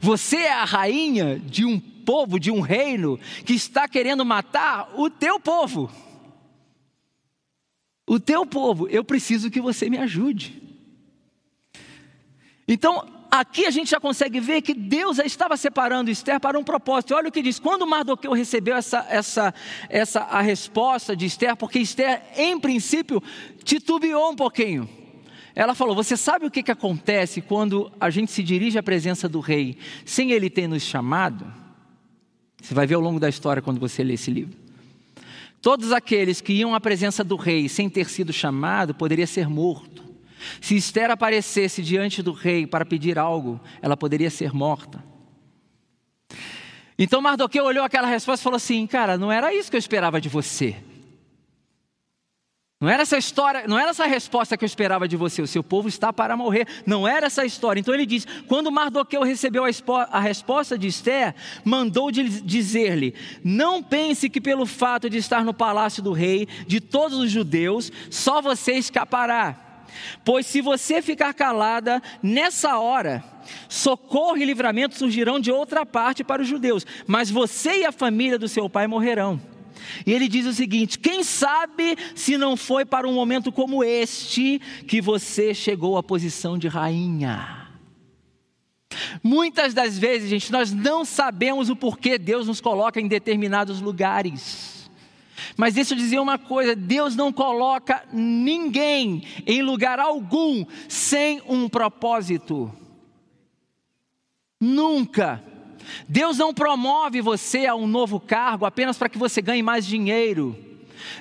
Você 0.00 0.36
é 0.38 0.52
a 0.52 0.64
rainha 0.64 1.38
de 1.38 1.64
um 1.64 1.78
povo, 1.78 2.40
de 2.40 2.50
um 2.50 2.60
reino 2.60 3.18
que 3.44 3.52
está 3.52 3.86
querendo 3.86 4.24
matar 4.24 4.92
o 4.98 5.10
teu 5.10 5.38
povo. 5.38 5.90
O 8.08 8.20
teu 8.20 8.46
povo, 8.46 8.88
eu 8.88 9.04
preciso 9.04 9.50
que 9.50 9.60
você 9.60 9.90
me 9.90 9.98
ajude. 9.98 10.62
Então, 12.66 13.15
aqui 13.40 13.66
a 13.66 13.70
gente 13.70 13.90
já 13.90 14.00
consegue 14.00 14.40
ver 14.40 14.62
que 14.62 14.74
Deus 14.74 15.18
já 15.18 15.24
estava 15.24 15.56
separando 15.56 16.10
Esther 16.10 16.40
para 16.40 16.58
um 16.58 16.64
propósito. 16.64 17.14
Olha 17.14 17.28
o 17.28 17.32
que 17.32 17.42
diz: 17.42 17.58
quando 17.58 17.86
Mardoqueu 17.86 18.32
recebeu 18.32 18.76
essa, 18.76 19.06
essa, 19.08 19.54
essa 19.88 20.20
a 20.20 20.40
resposta 20.40 21.16
de 21.16 21.26
Esther, 21.26 21.56
porque 21.56 21.78
Esther, 21.78 22.22
em 22.36 22.58
princípio, 22.58 23.22
titubeou 23.64 24.30
um 24.30 24.36
pouquinho. 24.36 24.88
Ela 25.54 25.74
falou: 25.74 25.94
Você 25.94 26.16
sabe 26.16 26.46
o 26.46 26.50
que, 26.50 26.62
que 26.62 26.70
acontece 26.70 27.40
quando 27.40 27.90
a 27.98 28.10
gente 28.10 28.30
se 28.30 28.42
dirige 28.42 28.78
à 28.78 28.82
presença 28.82 29.28
do 29.28 29.40
rei 29.40 29.78
sem 30.04 30.32
ele 30.32 30.50
ter 30.50 30.68
nos 30.68 30.82
chamado? 30.82 31.46
Você 32.60 32.74
vai 32.74 32.86
ver 32.86 32.94
ao 32.94 33.00
longo 33.00 33.20
da 33.20 33.28
história 33.28 33.62
quando 33.62 33.80
você 33.80 34.02
lê 34.02 34.14
esse 34.14 34.30
livro. 34.30 34.56
Todos 35.62 35.92
aqueles 35.92 36.40
que 36.40 36.52
iam 36.52 36.74
à 36.74 36.80
presença 36.80 37.24
do 37.24 37.36
rei 37.36 37.68
sem 37.68 37.88
ter 37.88 38.08
sido 38.08 38.32
chamado 38.32 38.94
poderia 38.94 39.26
ser 39.26 39.48
morto. 39.48 40.05
Se 40.60 40.76
Esther 40.76 41.10
aparecesse 41.10 41.82
diante 41.82 42.22
do 42.22 42.32
rei 42.32 42.66
para 42.66 42.84
pedir 42.84 43.18
algo, 43.18 43.60
ela 43.80 43.96
poderia 43.96 44.30
ser 44.30 44.52
morta. 44.52 45.02
Então 46.98 47.20
Mardoqueu 47.20 47.64
olhou 47.64 47.84
aquela 47.84 48.08
resposta 48.08 48.42
e 48.42 48.44
falou 48.44 48.56
assim: 48.56 48.86
Cara, 48.86 49.18
não 49.18 49.30
era 49.30 49.54
isso 49.54 49.70
que 49.70 49.76
eu 49.76 49.80
esperava 49.80 50.20
de 50.20 50.28
você. 50.28 50.76
Não 52.78 52.90
era 52.90 53.02
essa 53.02 53.16
história, 53.16 53.66
não 53.66 53.78
era 53.78 53.88
essa 53.90 54.04
resposta 54.04 54.54
que 54.54 54.62
eu 54.62 54.66
esperava 54.66 55.08
de 55.08 55.16
você. 55.16 55.40
O 55.40 55.46
seu 55.46 55.64
povo 55.64 55.88
está 55.88 56.12
para 56.12 56.36
morrer. 56.36 56.68
Não 56.84 57.08
era 57.08 57.26
essa 57.26 57.44
história. 57.44 57.80
Então 57.80 57.94
ele 57.94 58.04
diz: 58.04 58.26
quando 58.46 58.70
Mardoqueu 58.70 59.22
recebeu 59.22 59.64
a, 59.64 60.02
a 60.10 60.20
resposta 60.20 60.76
de 60.76 60.86
Esther, 60.86 61.34
mandou 61.64 62.10
dizer-lhe: 62.10 63.14
Não 63.42 63.82
pense 63.82 64.28
que 64.28 64.42
pelo 64.42 64.66
fato 64.66 65.08
de 65.08 65.16
estar 65.16 65.42
no 65.42 65.54
palácio 65.54 66.02
do 66.02 66.12
rei, 66.12 66.46
de 66.66 66.80
todos 66.80 67.18
os 67.18 67.30
judeus, 67.30 67.90
só 68.10 68.42
você 68.42 68.72
escapará. 68.72 69.65
Pois 70.24 70.46
se 70.46 70.60
você 70.60 71.00
ficar 71.00 71.32
calada 71.34 72.02
nessa 72.22 72.78
hora, 72.78 73.22
socorro 73.68 74.36
e 74.36 74.44
livramento 74.44 74.96
surgirão 74.96 75.38
de 75.38 75.50
outra 75.50 75.86
parte 75.86 76.24
para 76.24 76.42
os 76.42 76.48
judeus, 76.48 76.86
mas 77.06 77.30
você 77.30 77.80
e 77.80 77.84
a 77.84 77.92
família 77.92 78.38
do 78.38 78.48
seu 78.48 78.68
pai 78.68 78.86
morrerão. 78.86 79.40
E 80.04 80.12
ele 80.12 80.28
diz 80.28 80.46
o 80.46 80.52
seguinte: 80.52 80.98
quem 80.98 81.22
sabe 81.22 81.96
se 82.14 82.36
não 82.36 82.56
foi 82.56 82.84
para 82.84 83.08
um 83.08 83.14
momento 83.14 83.52
como 83.52 83.84
este 83.84 84.60
que 84.86 85.00
você 85.00 85.54
chegou 85.54 85.96
à 85.96 86.02
posição 86.02 86.58
de 86.58 86.68
rainha? 86.68 87.66
Muitas 89.22 89.74
das 89.74 89.98
vezes, 89.98 90.30
gente, 90.30 90.50
nós 90.50 90.72
não 90.72 91.04
sabemos 91.04 91.68
o 91.68 91.76
porquê 91.76 92.18
Deus 92.18 92.46
nos 92.46 92.60
coloca 92.60 93.00
em 93.00 93.08
determinados 93.08 93.80
lugares. 93.80 94.75
Mas 95.56 95.74
deixa 95.74 95.94
eu 95.94 95.98
dizer 95.98 96.18
uma 96.18 96.38
coisa: 96.38 96.74
Deus 96.74 97.16
não 97.16 97.32
coloca 97.32 98.04
ninguém 98.12 99.22
em 99.46 99.62
lugar 99.62 99.98
algum 99.98 100.64
sem 100.88 101.42
um 101.48 101.68
propósito. 101.68 102.72
Nunca. 104.60 105.42
Deus 106.08 106.38
não 106.38 106.52
promove 106.52 107.20
você 107.20 107.66
a 107.66 107.74
um 107.74 107.86
novo 107.86 108.18
cargo 108.18 108.64
apenas 108.64 108.98
para 108.98 109.08
que 109.08 109.18
você 109.18 109.40
ganhe 109.40 109.62
mais 109.62 109.86
dinheiro. 109.86 110.56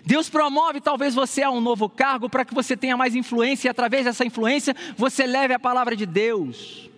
Deus 0.05 0.29
promove 0.29 0.81
talvez 0.81 1.13
você 1.13 1.43
a 1.43 1.51
um 1.51 1.61
novo 1.61 1.89
cargo 1.89 2.29
para 2.29 2.45
que 2.45 2.53
você 2.53 2.75
tenha 2.75 2.97
mais 2.97 3.15
influência 3.15 3.67
e 3.67 3.69
através 3.69 4.05
dessa 4.05 4.25
influência 4.25 4.75
você 4.97 5.27
leve 5.27 5.53
a 5.53 5.59
palavra 5.59 5.95
de 5.95 6.05
Deus. 6.05 6.89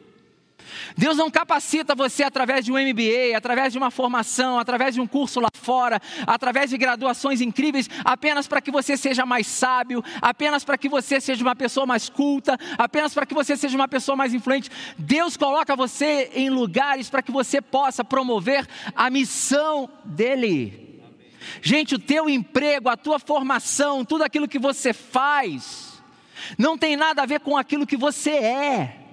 Deus 0.97 1.15
não 1.15 1.29
capacita 1.29 1.93
você 1.93 2.23
através 2.23 2.65
de 2.65 2.71
um 2.71 2.75
MBA, 2.75 3.37
através 3.37 3.71
de 3.71 3.77
uma 3.77 3.91
formação, 3.91 4.57
através 4.57 4.95
de 4.95 4.99
um 4.99 5.05
curso 5.05 5.39
lá 5.39 5.49
fora, 5.53 6.01
através 6.25 6.71
de 6.71 6.77
graduações 6.77 7.39
incríveis, 7.39 7.87
apenas 8.03 8.47
para 8.47 8.59
que 8.59 8.71
você 8.71 8.97
seja 8.97 9.23
mais 9.25 9.45
sábio, 9.45 10.03
apenas 10.19 10.63
para 10.63 10.77
que 10.77 10.89
você 10.89 11.21
seja 11.21 11.43
uma 11.43 11.55
pessoa 11.55 11.85
mais 11.85 12.09
culta, 12.09 12.57
apenas 12.77 13.13
para 13.13 13.27
que 13.27 13.35
você 13.35 13.55
seja 13.55 13.77
uma 13.77 13.87
pessoa 13.87 14.15
mais 14.15 14.33
influente. 14.33 14.71
Deus 14.97 15.37
coloca 15.37 15.75
você 15.75 16.31
em 16.33 16.49
lugares 16.49 17.11
para 17.11 17.21
que 17.21 17.31
você 17.31 17.61
possa 17.61 18.03
promover 18.03 18.67
a 18.95 19.09
missão 19.11 19.87
dEle. 20.03 21.03
Gente, 21.61 21.93
o 21.93 21.99
teu 21.99 22.27
emprego, 22.27 22.89
a 22.89 22.97
tua 22.97 23.19
formação, 23.19 24.03
tudo 24.03 24.23
aquilo 24.23 24.47
que 24.47 24.59
você 24.59 24.93
faz, 24.93 26.01
não 26.57 26.75
tem 26.75 26.95
nada 26.95 27.21
a 27.21 27.25
ver 27.25 27.39
com 27.39 27.55
aquilo 27.55 27.85
que 27.85 27.95
você 27.95 28.31
é. 28.31 29.06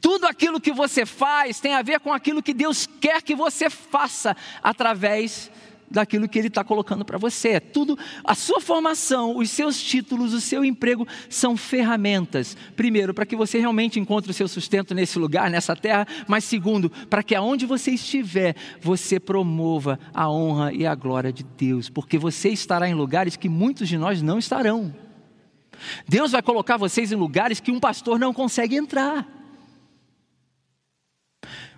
Tudo 0.00 0.26
aquilo 0.26 0.60
que 0.60 0.72
você 0.72 1.04
faz 1.06 1.60
tem 1.60 1.74
a 1.74 1.82
ver 1.82 2.00
com 2.00 2.12
aquilo 2.12 2.42
que 2.42 2.54
Deus 2.54 2.88
quer 3.00 3.22
que 3.22 3.34
você 3.34 3.68
faça 3.68 4.36
através 4.62 5.50
daquilo 5.90 6.28
que 6.28 6.38
Ele 6.38 6.48
está 6.48 6.62
colocando 6.62 7.04
para 7.04 7.18
você. 7.18 7.50
É 7.50 7.60
tudo, 7.60 7.98
a 8.22 8.34
sua 8.34 8.60
formação, 8.60 9.36
os 9.36 9.50
seus 9.50 9.82
títulos, 9.82 10.32
o 10.32 10.40
seu 10.40 10.64
emprego 10.64 11.06
são 11.28 11.56
ferramentas. 11.56 12.56
Primeiro, 12.76 13.12
para 13.12 13.26
que 13.26 13.34
você 13.34 13.58
realmente 13.58 13.98
encontre 13.98 14.30
o 14.30 14.34
seu 14.34 14.46
sustento 14.46 14.94
nesse 14.94 15.18
lugar, 15.18 15.50
nessa 15.50 15.74
terra. 15.74 16.06
Mas 16.28 16.44
segundo, 16.44 16.90
para 17.08 17.22
que 17.22 17.34
aonde 17.34 17.66
você 17.66 17.90
estiver, 17.90 18.54
você 18.80 19.18
promova 19.18 19.98
a 20.14 20.30
honra 20.30 20.72
e 20.72 20.86
a 20.86 20.94
glória 20.94 21.32
de 21.32 21.42
Deus, 21.42 21.90
porque 21.90 22.16
você 22.16 22.50
estará 22.50 22.88
em 22.88 22.94
lugares 22.94 23.36
que 23.36 23.48
muitos 23.48 23.88
de 23.88 23.98
nós 23.98 24.22
não 24.22 24.38
estarão. 24.38 24.94
Deus 26.06 26.32
vai 26.32 26.42
colocar 26.42 26.76
vocês 26.76 27.10
em 27.10 27.16
lugares 27.16 27.58
que 27.58 27.72
um 27.72 27.80
pastor 27.80 28.18
não 28.18 28.32
consegue 28.32 28.76
entrar. 28.76 29.39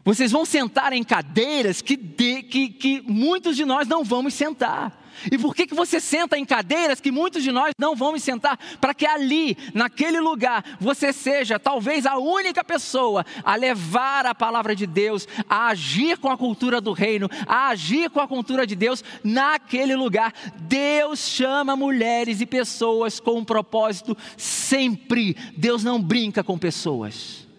Vocês 0.04 0.32
vão 0.32 0.44
sentar 0.44 0.92
em 0.92 1.04
cadeiras 1.04 1.80
que, 1.80 1.96
de, 1.96 2.42
que, 2.42 2.68
que 2.68 3.02
muitos 3.02 3.56
de 3.56 3.64
nós 3.64 3.86
não 3.86 4.02
vamos 4.02 4.34
sentar. 4.34 5.00
E 5.30 5.38
por 5.38 5.54
que, 5.54 5.66
que 5.66 5.74
você 5.74 6.00
senta 6.00 6.36
em 6.36 6.44
cadeiras 6.44 7.00
que 7.00 7.12
muitos 7.12 7.42
de 7.42 7.52
nós 7.52 7.72
não 7.78 7.94
vamos 7.94 8.22
sentar? 8.22 8.58
Para 8.80 8.94
que 8.94 9.06
ali, 9.06 9.56
naquele 9.72 10.20
lugar, 10.20 10.64
você 10.80 11.12
seja 11.12 11.58
talvez 11.58 12.06
a 12.06 12.16
única 12.16 12.64
pessoa 12.64 13.24
a 13.44 13.54
levar 13.54 14.26
a 14.26 14.34
palavra 14.34 14.74
de 14.74 14.86
Deus, 14.86 15.28
a 15.48 15.68
agir 15.68 16.18
com 16.18 16.28
a 16.28 16.36
cultura 16.36 16.80
do 16.80 16.92
reino, 16.92 17.28
a 17.46 17.68
agir 17.68 18.10
com 18.10 18.20
a 18.20 18.26
cultura 18.26 18.66
de 18.66 18.74
Deus 18.74 19.04
naquele 19.22 19.94
lugar. 19.94 20.32
Deus 20.62 21.20
chama 21.20 21.76
mulheres 21.76 22.40
e 22.40 22.46
pessoas 22.46 23.20
com 23.20 23.38
um 23.38 23.44
propósito 23.44 24.16
sempre. 24.36 25.36
Deus 25.56 25.84
não 25.84 26.02
brinca 26.02 26.42
com 26.42 26.58
pessoas. 26.58 27.51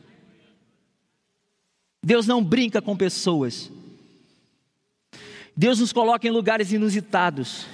Deus 2.04 2.28
não 2.28 2.44
brinca 2.44 2.82
com 2.82 2.98
pessoas. 2.98 3.72
Deus 5.56 5.80
nos 5.80 5.94
coloca 5.94 6.28
em 6.28 6.32
lugares 6.32 6.74
inusitados. 6.74 7.66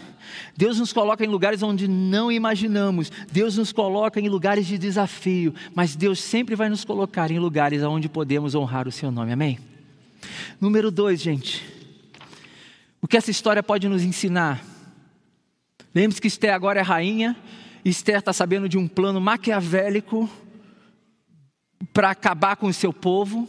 Deus 0.56 0.78
nos 0.78 0.94
coloca 0.94 1.26
em 1.26 1.28
lugares 1.28 1.64
onde 1.64 1.88
não 1.88 2.32
imaginamos. 2.32 3.12
Deus 3.32 3.58
nos 3.58 3.72
coloca 3.72 4.20
em 4.20 4.30
lugares 4.30 4.68
de 4.68 4.78
desafio. 4.78 5.56
Mas 5.74 5.96
Deus 5.96 6.20
sempre 6.20 6.56
vai 6.56 6.70
nos 6.70 6.86
colocar 6.86 7.32
em 7.32 7.40
lugares 7.40 7.82
onde 7.82 8.08
podemos 8.08 8.54
honrar 8.54 8.88
o 8.88 8.92
Seu 8.92 9.10
nome. 9.10 9.32
Amém? 9.32 9.58
Número 10.62 10.92
dois, 10.92 11.20
gente. 11.20 11.66
O 13.02 13.08
que 13.08 13.18
essa 13.18 13.32
história 13.32 13.64
pode 13.64 13.88
nos 13.90 14.04
ensinar? 14.04 14.64
Lembre-se 15.96 16.22
que 16.22 16.28
Esther 16.28 16.54
agora 16.54 16.82
é 16.82 16.84
rainha. 16.84 17.36
Esther 17.84 18.20
está 18.20 18.34
sabendo 18.34 18.70
de 18.70 18.78
um 18.78 18.88
plano 18.88 19.20
maquiavélico 19.20 20.30
para 21.92 22.12
acabar 22.12 22.58
com 22.58 22.68
o 22.68 22.74
seu 22.74 22.94
povo 22.94 23.48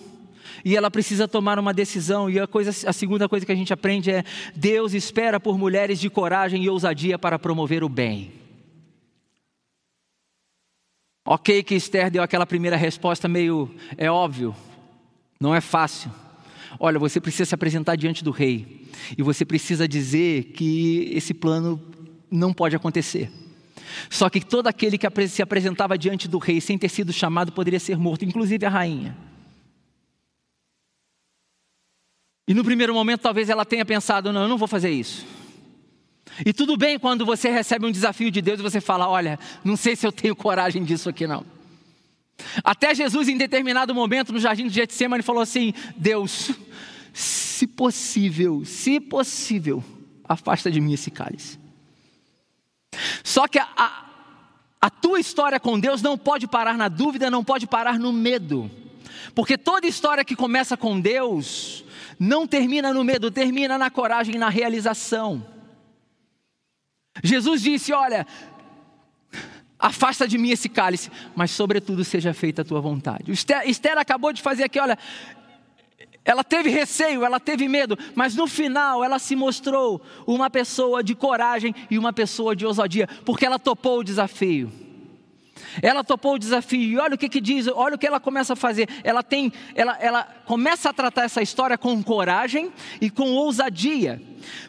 e 0.64 0.76
ela 0.76 0.90
precisa 0.90 1.26
tomar 1.28 1.58
uma 1.58 1.72
decisão. 1.72 2.28
E 2.28 2.38
a, 2.38 2.46
coisa, 2.46 2.70
a 2.88 2.92
segunda 2.92 3.28
coisa 3.28 3.44
que 3.44 3.52
a 3.52 3.56
gente 3.56 3.72
aprende 3.72 4.10
é: 4.10 4.24
Deus 4.54 4.94
espera 4.94 5.40
por 5.40 5.58
mulheres 5.58 5.98
de 6.00 6.08
coragem 6.10 6.64
e 6.64 6.68
ousadia 6.68 7.18
para 7.18 7.38
promover 7.38 7.82
o 7.84 7.88
bem. 7.88 8.32
Ok, 11.26 11.62
que 11.62 11.74
Esther 11.74 12.10
deu 12.10 12.22
aquela 12.22 12.46
primeira 12.46 12.76
resposta 12.76 13.28
meio 13.28 13.72
é 13.96 14.10
óbvio, 14.10 14.54
não 15.38 15.54
é 15.54 15.60
fácil. 15.60 16.10
Olha, 16.78 16.98
você 16.98 17.20
precisa 17.20 17.44
se 17.44 17.54
apresentar 17.54 17.96
diante 17.96 18.24
do 18.24 18.30
rei 18.30 18.86
e 19.16 19.22
você 19.22 19.44
precisa 19.44 19.86
dizer 19.86 20.44
que 20.52 21.10
esse 21.12 21.34
plano 21.34 21.80
não 22.30 22.52
pode 22.52 22.74
acontecer. 22.74 23.30
Só 24.08 24.30
que 24.30 24.40
todo 24.40 24.66
aquele 24.66 24.96
que 24.96 25.28
se 25.28 25.42
apresentava 25.42 25.98
diante 25.98 26.28
do 26.28 26.38
rei 26.38 26.60
sem 26.60 26.78
ter 26.78 26.88
sido 26.88 27.12
chamado 27.12 27.52
poderia 27.52 27.80
ser 27.80 27.98
morto, 27.98 28.24
inclusive 28.24 28.64
a 28.64 28.70
rainha. 28.70 29.16
E 32.50 32.54
no 32.54 32.64
primeiro 32.64 32.92
momento, 32.92 33.20
talvez 33.20 33.48
ela 33.48 33.64
tenha 33.64 33.84
pensado: 33.84 34.32
não, 34.32 34.42
eu 34.42 34.48
não 34.48 34.58
vou 34.58 34.66
fazer 34.66 34.90
isso. 34.90 35.24
E 36.44 36.52
tudo 36.52 36.76
bem 36.76 36.98
quando 36.98 37.24
você 37.24 37.48
recebe 37.48 37.86
um 37.86 37.92
desafio 37.92 38.28
de 38.28 38.42
Deus 38.42 38.58
e 38.58 38.62
você 38.64 38.80
fala: 38.80 39.08
olha, 39.08 39.38
não 39.62 39.76
sei 39.76 39.94
se 39.94 40.04
eu 40.04 40.10
tenho 40.10 40.34
coragem 40.34 40.82
disso 40.82 41.08
aqui 41.08 41.28
não. 41.28 41.46
Até 42.64 42.92
Jesus, 42.92 43.28
em 43.28 43.36
determinado 43.36 43.94
momento, 43.94 44.32
no 44.32 44.40
jardim 44.40 44.66
de 44.66 44.74
Getsemane, 44.74 45.22
falou 45.22 45.40
assim: 45.40 45.72
Deus, 45.96 46.50
se 47.12 47.68
possível, 47.68 48.64
se 48.64 48.98
possível, 48.98 49.80
afasta 50.24 50.72
de 50.72 50.80
mim 50.80 50.94
esse 50.94 51.08
cálice. 51.12 51.56
Só 53.22 53.46
que 53.46 53.60
a, 53.60 53.68
a, 53.76 54.06
a 54.80 54.90
tua 54.90 55.20
história 55.20 55.60
com 55.60 55.78
Deus 55.78 56.02
não 56.02 56.18
pode 56.18 56.48
parar 56.48 56.76
na 56.76 56.88
dúvida, 56.88 57.30
não 57.30 57.44
pode 57.44 57.68
parar 57.68 57.96
no 57.96 58.12
medo. 58.12 58.68
Porque 59.36 59.56
toda 59.56 59.86
história 59.86 60.24
que 60.24 60.34
começa 60.34 60.76
com 60.76 61.00
Deus, 61.00 61.84
não 62.20 62.46
termina 62.46 62.92
no 62.92 63.02
medo, 63.02 63.30
termina 63.30 63.78
na 63.78 63.88
coragem 63.88 64.37
na 64.37 64.50
realização. 64.50 65.42
Jesus 67.24 67.62
disse: 67.62 67.94
Olha, 67.94 68.26
afasta 69.78 70.28
de 70.28 70.37
mim 70.37 70.50
esse 70.50 70.68
cálice, 70.68 71.11
mas 71.35 71.50
sobretudo 71.50 72.04
seja 72.04 72.35
feita 72.35 72.61
a 72.61 72.64
tua 72.64 72.80
vontade. 72.80 73.33
Esther, 73.33 73.66
Esther 73.66 73.96
acabou 73.96 74.35
de 74.35 74.42
fazer 74.42 74.64
aqui, 74.64 74.78
olha, 74.78 74.98
ela 76.22 76.44
teve 76.44 76.68
receio, 76.68 77.24
ela 77.24 77.40
teve 77.40 77.66
medo, 77.66 77.98
mas 78.14 78.37
no 78.37 78.46
final 78.46 79.02
ela 79.02 79.18
se 79.18 79.35
mostrou 79.35 80.02
uma 80.26 80.50
pessoa 80.50 81.02
de 81.02 81.14
coragem 81.14 81.74
e 81.90 81.98
uma 81.98 82.12
pessoa 82.12 82.54
de 82.54 82.66
ousadia, 82.66 83.09
porque 83.24 83.46
ela 83.46 83.59
topou 83.59 84.00
o 84.00 84.04
desafio. 84.04 84.70
Ela 85.83 86.03
topou 86.05 86.35
o 86.35 86.38
desafio 86.38 86.81
e 86.81 86.99
olha 86.99 87.14
o 87.14 87.18
que, 87.18 87.29
que 87.29 87.40
diz, 87.40 87.66
olha 87.68 87.94
o 87.94 87.99
que 87.99 88.07
ela 88.07 88.20
começa 88.20 88.53
a 88.53 88.57
fazer. 88.57 88.88
Ela 89.05 89.23
tem, 89.23 89.53
ela, 89.75 89.96
ela 90.01 90.25
começa 90.44 90.90
a 90.90 90.92
tratar 90.92 91.25
essa 91.25 91.42
história 91.42 91.77
com 91.77 92.03
coragem 92.03 92.73
e 93.01 93.11
com 93.11 93.33
ousadia. 93.33 94.20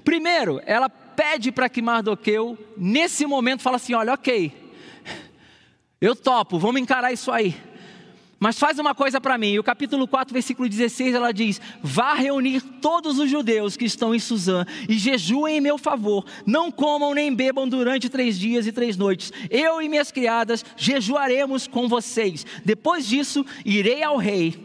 Primeiro, 0.04 0.62
ela 0.66 0.90
pede 0.90 1.52
para 1.52 1.70
que 1.70 1.82
Mardoqueu, 1.82 2.58
nesse 2.78 3.26
momento, 3.26 3.62
fala 3.62 3.78
assim: 3.78 3.94
olha, 3.94 4.14
ok, 4.14 4.52
eu 6.00 6.16
topo, 6.16 6.58
vamos 6.58 6.82
encarar 6.82 7.12
isso 7.12 7.32
aí. 7.32 7.56
Mas 8.42 8.58
faz 8.58 8.80
uma 8.80 8.96
coisa 8.96 9.22
para 9.22 9.38
mim. 9.38 9.60
O 9.60 9.64
capítulo 9.64 10.08
4, 10.08 10.34
versículo 10.34 10.68
16, 10.68 11.14
ela 11.14 11.32
diz: 11.32 11.62
Vá 11.84 12.16
reunir 12.16 12.60
todos 12.82 13.20
os 13.20 13.30
judeus 13.30 13.78
que 13.78 13.86
estão 13.86 14.16
em 14.16 14.20
Suzã 14.20 14.66
e 14.90 14.98
jejuem 14.98 15.58
em 15.58 15.62
meu 15.62 15.78
favor. 15.78 16.26
Não 16.44 16.72
comam 16.72 17.14
nem 17.14 17.32
bebam 17.32 17.70
durante 17.70 18.10
três 18.10 18.40
dias 18.40 18.66
e 18.66 18.72
três 18.72 18.98
noites. 18.98 19.32
Eu 19.48 19.80
e 19.80 19.88
minhas 19.88 20.12
criadas 20.12 20.66
jejuaremos 20.76 21.68
com 21.68 21.88
vocês. 21.88 22.44
Depois 22.66 23.08
disso, 23.08 23.46
irei 23.64 24.02
ao 24.02 24.18
rei. 24.18 24.56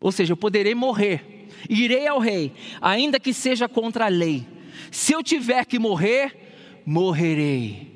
Ou 0.00 0.10
seja, 0.10 0.32
eu 0.32 0.36
poderei 0.36 0.74
morrer. 0.74 1.50
Irei 1.68 2.06
ao 2.06 2.18
rei, 2.18 2.50
ainda 2.80 3.20
que 3.20 3.34
seja 3.34 3.68
contra 3.68 4.06
a 4.06 4.08
lei. 4.08 4.46
Se 4.90 5.12
eu 5.12 5.22
tiver 5.22 5.66
que 5.66 5.78
morrer, 5.78 6.82
morrerei. 6.86 7.92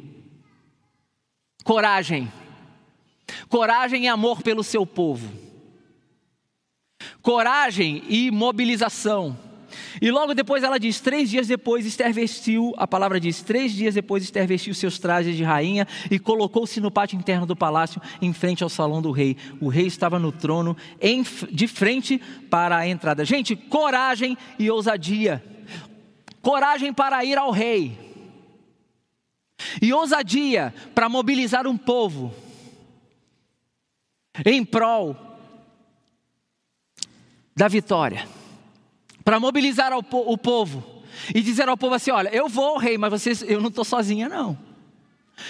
Coragem 1.65 2.31
coragem 3.49 4.05
e 4.05 4.09
amor 4.09 4.43
pelo 4.43 4.63
seu 4.63 4.87
povo, 4.87 5.33
coragem 7.23 8.03
e 8.09 8.31
mobilização. 8.31 9.37
E 10.01 10.11
logo 10.11 10.35
depois 10.35 10.63
ela 10.63 10.79
diz: 10.79 11.01
três 11.01 11.31
dias 11.31 11.47
depois 11.47 11.85
Esther 11.85 12.13
vestiu, 12.13 12.75
a 12.77 12.87
palavra 12.87 13.21
diz: 13.21 13.43
três 13.43 13.73
dias 13.73 13.95
depois 13.95 14.23
Esther 14.23 14.47
vestiu 14.47 14.75
seus 14.75 14.99
trajes 14.99 15.37
de 15.37 15.43
rainha 15.43 15.87
e 16.11 16.19
colocou-se 16.19 16.81
no 16.81 16.91
pátio 16.91 17.19
interno 17.19 17.47
do 17.47 17.57
palácio, 17.57 18.01
em 18.21 18.33
frente 18.33 18.63
ao 18.63 18.69
salão 18.69 19.03
do 19.03 19.11
rei. 19.11 19.37
O 19.61 19.69
rei 19.69 19.87
estava 19.87 20.19
no 20.19 20.33
trono, 20.33 20.77
em, 21.01 21.25
de 21.51 21.69
frente 21.69 22.19
para 22.51 22.77
a 22.79 22.89
entrada. 22.89 23.25
Gente, 23.25 23.55
coragem 23.55 24.37
e 24.59 24.71
ousadia. 24.71 25.45
Coragem 26.41 26.93
para 26.93 27.25
ir 27.25 27.37
ao 27.37 27.51
rei. 27.51 27.99
E 29.83 29.93
ousadia 29.93 30.73
para 30.95 31.09
mobilizar 31.09 31.67
um 31.67 31.77
povo 31.77 32.33
em 34.45 34.65
prol 34.65 35.17
da 37.55 37.69
vitória 37.69 38.27
para 39.25 39.39
mobilizar 39.39 39.93
o, 39.93 40.03
povo 40.39 41.03
e 41.35 41.43
dizer 41.43 41.69
ao 41.69 41.77
povo 41.77 41.95
assim: 41.95 42.11
olha, 42.11 42.31
eu 42.35 42.49
vou 42.49 42.67
ao 42.67 42.79
rei, 42.79 42.97
mas 42.97 43.11
vocês, 43.11 43.43
eu 43.43 43.61
não 43.61 43.69
estou 43.69 43.85
sozinha, 43.85 44.29
não. 44.29 44.57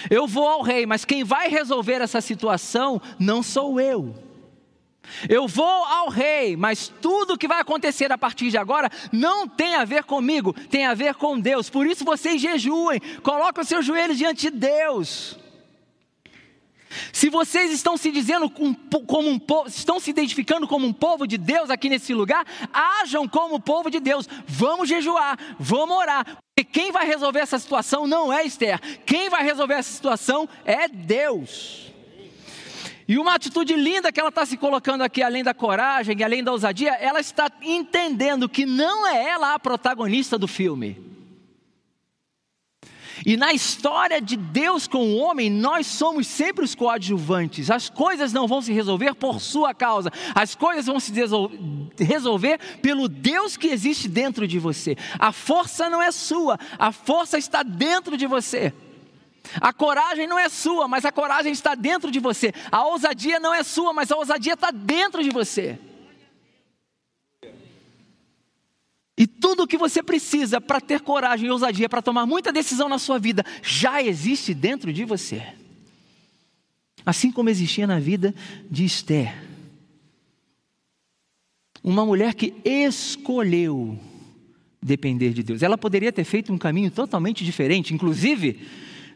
Eu 0.09 0.27
vou 0.27 0.47
ao 0.47 0.61
rei, 0.61 0.85
mas 0.85 1.05
quem 1.05 1.23
vai 1.23 1.47
resolver 1.47 2.01
essa 2.01 2.21
situação 2.21 3.01
não 3.17 3.41
sou 3.41 3.79
eu. 3.79 4.13
Eu 5.27 5.47
vou 5.47 5.65
ao 5.65 6.09
rei, 6.09 6.55
mas 6.55 6.91
tudo 7.01 7.37
que 7.37 7.47
vai 7.47 7.61
acontecer 7.61 8.11
a 8.11 8.17
partir 8.17 8.49
de 8.51 8.57
agora 8.57 8.89
não 9.11 9.47
tem 9.47 9.75
a 9.75 9.85
ver 9.85 10.03
comigo, 10.03 10.53
tem 10.69 10.85
a 10.85 10.93
ver 10.93 11.15
com 11.15 11.39
Deus. 11.39 11.69
Por 11.69 11.87
isso 11.87 12.05
vocês 12.05 12.41
jejuem, 12.41 13.01
coloquem 13.23 13.61
os 13.61 13.67
seus 13.67 13.85
joelhos 13.85 14.17
diante 14.17 14.51
de 14.51 14.57
Deus. 14.57 15.39
Se 17.13 17.29
vocês 17.29 17.71
estão 17.71 17.97
se 17.97 18.11
dizendo 18.11 18.49
como 18.49 19.29
um 19.29 19.37
povo, 19.39 19.67
estão 19.67 19.99
se 19.99 20.09
identificando 20.09 20.67
como 20.67 20.87
um 20.87 20.93
povo 20.93 21.27
de 21.27 21.37
Deus 21.37 21.69
aqui 21.69 21.89
nesse 21.89 22.13
lugar, 22.13 22.45
ajam 23.01 23.27
como 23.27 23.59
povo 23.59 23.89
de 23.89 23.99
Deus. 23.99 24.27
Vamos 24.47 24.89
jejuar, 24.89 25.37
vamos 25.59 25.97
orar. 25.97 26.25
Porque 26.55 26.63
quem 26.63 26.91
vai 26.91 27.05
resolver 27.05 27.39
essa 27.39 27.59
situação 27.59 28.07
não 28.07 28.33
é 28.33 28.45
Esther. 28.45 28.79
Quem 29.05 29.29
vai 29.29 29.43
resolver 29.43 29.75
essa 29.75 29.91
situação 29.91 30.47
é 30.65 30.87
Deus. 30.87 31.89
E 33.07 33.17
uma 33.17 33.33
atitude 33.33 33.73
linda 33.73 34.11
que 34.11 34.19
ela 34.19 34.29
está 34.29 34.45
se 34.45 34.55
colocando 34.55 35.01
aqui, 35.01 35.23
além 35.23 35.43
da 35.43 35.53
coragem 35.53 36.15
e 36.15 36.23
além 36.23 36.43
da 36.43 36.51
ousadia, 36.51 36.91
ela 36.91 37.19
está 37.19 37.51
entendendo 37.61 38.47
que 38.47 38.67
não 38.67 39.07
é 39.07 39.29
ela 39.29 39.55
a 39.55 39.59
protagonista 39.59 40.37
do 40.37 40.47
filme. 40.47 41.09
E 43.25 43.35
na 43.35 43.53
história 43.53 44.21
de 44.21 44.35
Deus 44.37 44.87
com 44.87 45.13
o 45.13 45.17
homem, 45.17 45.49
nós 45.49 45.87
somos 45.87 46.27
sempre 46.27 46.63
os 46.63 46.75
coadjuvantes. 46.75 47.69
As 47.69 47.89
coisas 47.89 48.33
não 48.33 48.47
vão 48.47 48.61
se 48.61 48.71
resolver 48.71 49.13
por 49.15 49.39
sua 49.41 49.73
causa, 49.73 50.11
as 50.33 50.55
coisas 50.55 50.85
vão 50.85 50.99
se 50.99 51.11
resolver 51.97 52.59
pelo 52.81 53.07
Deus 53.07 53.57
que 53.57 53.67
existe 53.67 54.07
dentro 54.07 54.47
de 54.47 54.59
você. 54.59 54.95
A 55.17 55.31
força 55.31 55.89
não 55.89 56.01
é 56.01 56.11
sua, 56.11 56.57
a 56.77 56.91
força 56.91 57.37
está 57.37 57.63
dentro 57.63 58.15
de 58.17 58.25
você. 58.25 58.73
A 59.59 59.73
coragem 59.73 60.27
não 60.27 60.37
é 60.37 60.47
sua, 60.47 60.87
mas 60.87 61.05
a 61.05 61.11
coragem 61.11 61.51
está 61.51 61.73
dentro 61.73 62.11
de 62.11 62.19
você. 62.19 62.53
A 62.71 62.85
ousadia 62.85 63.39
não 63.39 63.53
é 63.53 63.63
sua, 63.63 63.93
mas 63.93 64.11
a 64.11 64.15
ousadia 64.15 64.53
está 64.53 64.69
dentro 64.71 65.23
de 65.23 65.29
você. 65.29 65.79
E 69.19 69.27
tudo 69.27 69.63
o 69.63 69.67
que 69.67 69.77
você 69.77 70.01
precisa 70.01 70.61
para 70.61 70.79
ter 70.79 71.01
coragem 71.01 71.47
e 71.47 71.51
ousadia 71.51 71.89
para 71.89 72.01
tomar 72.01 72.25
muita 72.25 72.53
decisão 72.53 72.87
na 72.87 72.97
sua 72.97 73.19
vida 73.19 73.43
já 73.61 74.01
existe 74.01 74.53
dentro 74.53 74.93
de 74.93 75.03
você. 75.03 75.43
Assim 77.05 77.29
como 77.29 77.49
existia 77.49 77.85
na 77.85 77.99
vida 77.99 78.33
de 78.71 78.85
Esther. 78.85 79.35
Uma 81.83 82.05
mulher 82.05 82.33
que 82.33 82.53
escolheu 82.63 83.99
depender 84.81 85.33
de 85.33 85.43
Deus. 85.43 85.61
Ela 85.63 85.77
poderia 85.77 86.13
ter 86.13 86.23
feito 86.23 86.53
um 86.53 86.57
caminho 86.57 86.89
totalmente 86.89 87.43
diferente. 87.43 87.93
Inclusive, 87.93 88.65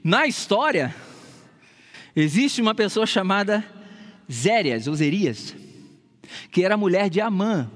na 0.03 0.27
história, 0.27 0.93
existe 2.13 2.61
uma 2.61 2.75
pessoa 2.75 3.05
chamada 3.05 3.65
Zérias, 4.29 4.85
ou 4.85 4.95
Zerias, 4.95 5.55
que 6.51 6.65
era 6.65 6.75
mulher 6.75 7.09
de 7.09 7.21
Amã, 7.21 7.71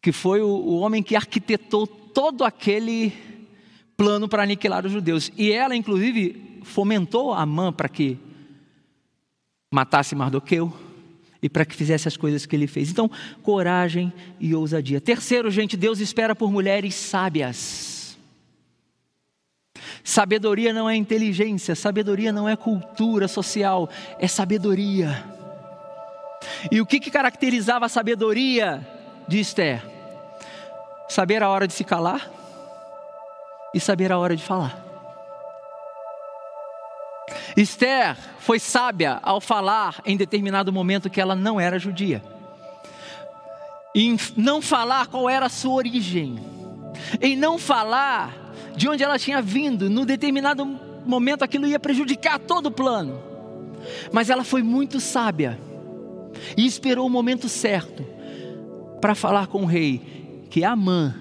que 0.00 0.12
foi 0.12 0.40
o, 0.40 0.48
o 0.48 0.80
homem 0.80 1.02
que 1.02 1.16
arquitetou 1.16 1.86
todo 1.86 2.44
aquele 2.44 3.12
plano 3.96 4.28
para 4.28 4.42
aniquilar 4.42 4.86
os 4.86 4.92
judeus. 4.92 5.30
E 5.36 5.52
ela, 5.52 5.76
inclusive, 5.76 6.60
fomentou 6.62 7.34
Amã 7.34 7.72
para 7.72 7.88
que 7.88 8.18
matasse 9.72 10.14
Mardoqueu 10.14 10.72
e 11.42 11.48
para 11.48 11.64
que 11.64 11.74
fizesse 11.74 12.08
as 12.08 12.16
coisas 12.16 12.46
que 12.46 12.56
ele 12.56 12.66
fez. 12.66 12.90
Então, 12.90 13.10
coragem 13.42 14.12
e 14.38 14.54
ousadia. 14.54 15.00
Terceiro, 15.00 15.50
gente, 15.50 15.76
Deus 15.76 16.00
espera 16.00 16.34
por 16.34 16.50
mulheres 16.50 16.94
sábias. 16.94 18.18
Sabedoria 20.02 20.72
não 20.72 20.88
é 20.88 20.96
inteligência, 20.96 21.74
sabedoria 21.74 22.32
não 22.32 22.48
é 22.48 22.56
cultura 22.56 23.28
social, 23.28 23.88
é 24.18 24.26
sabedoria. 24.26 25.24
E 26.70 26.80
o 26.80 26.86
que, 26.86 26.98
que 26.98 27.10
caracterizava 27.10 27.86
a 27.86 27.88
sabedoria 27.88 28.86
de 29.28 29.40
Esther? 29.40 29.89
Saber 31.10 31.42
a 31.42 31.48
hora 31.48 31.66
de 31.66 31.72
se 31.72 31.82
calar 31.82 32.30
e 33.74 33.80
saber 33.80 34.12
a 34.12 34.18
hora 34.18 34.36
de 34.36 34.44
falar. 34.44 34.80
Esther 37.56 38.16
foi 38.38 38.60
sábia 38.60 39.18
ao 39.20 39.40
falar 39.40 40.00
em 40.06 40.16
determinado 40.16 40.72
momento 40.72 41.10
que 41.10 41.20
ela 41.20 41.34
não 41.34 41.60
era 41.60 41.80
judia. 41.80 42.22
Em 43.92 44.16
não 44.36 44.62
falar 44.62 45.08
qual 45.08 45.28
era 45.28 45.46
a 45.46 45.48
sua 45.48 45.74
origem. 45.74 46.38
Em 47.20 47.34
não 47.34 47.58
falar 47.58 48.32
de 48.76 48.88
onde 48.88 49.02
ela 49.02 49.18
tinha 49.18 49.42
vindo. 49.42 49.90
No 49.90 50.06
determinado 50.06 50.64
momento 50.64 51.42
aquilo 51.42 51.66
ia 51.66 51.80
prejudicar 51.80 52.38
todo 52.38 52.66
o 52.66 52.70
plano. 52.70 53.20
Mas 54.12 54.30
ela 54.30 54.44
foi 54.44 54.62
muito 54.62 55.00
sábia. 55.00 55.58
E 56.56 56.64
esperou 56.64 57.04
o 57.04 57.10
momento 57.10 57.48
certo 57.48 58.06
para 59.00 59.16
falar 59.16 59.48
com 59.48 59.62
o 59.62 59.66
rei 59.66 60.19
que 60.50 60.64
Amã 60.64 61.14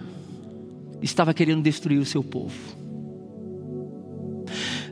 estava 1.02 1.34
querendo 1.36 1.62
destruir 1.62 2.00
o 2.00 2.06
seu 2.06 2.24
povo. 2.24 2.58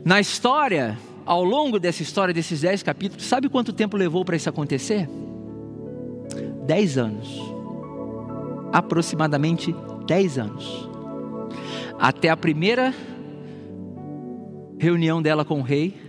Na 0.04 0.20
história, 0.20 0.96
ao 1.26 1.42
longo 1.42 1.78
dessa 1.80 2.02
história, 2.02 2.32
desses 2.32 2.60
dez 2.60 2.82
capítulos, 2.82 3.26
sabe 3.26 3.48
quanto 3.48 3.72
tempo 3.72 3.96
levou 3.96 4.24
para 4.24 4.36
isso 4.36 4.48
acontecer? 4.48 5.08
Dez 6.64 6.96
anos. 6.96 7.28
Aproximadamente 8.72 9.74
dez 10.06 10.38
anos. 10.38 10.88
Até 11.98 12.28
a 12.28 12.36
primeira 12.36 12.94
reunião 14.78 15.20
dela 15.20 15.44
com 15.44 15.58
o 15.58 15.64
rei. 15.64 16.00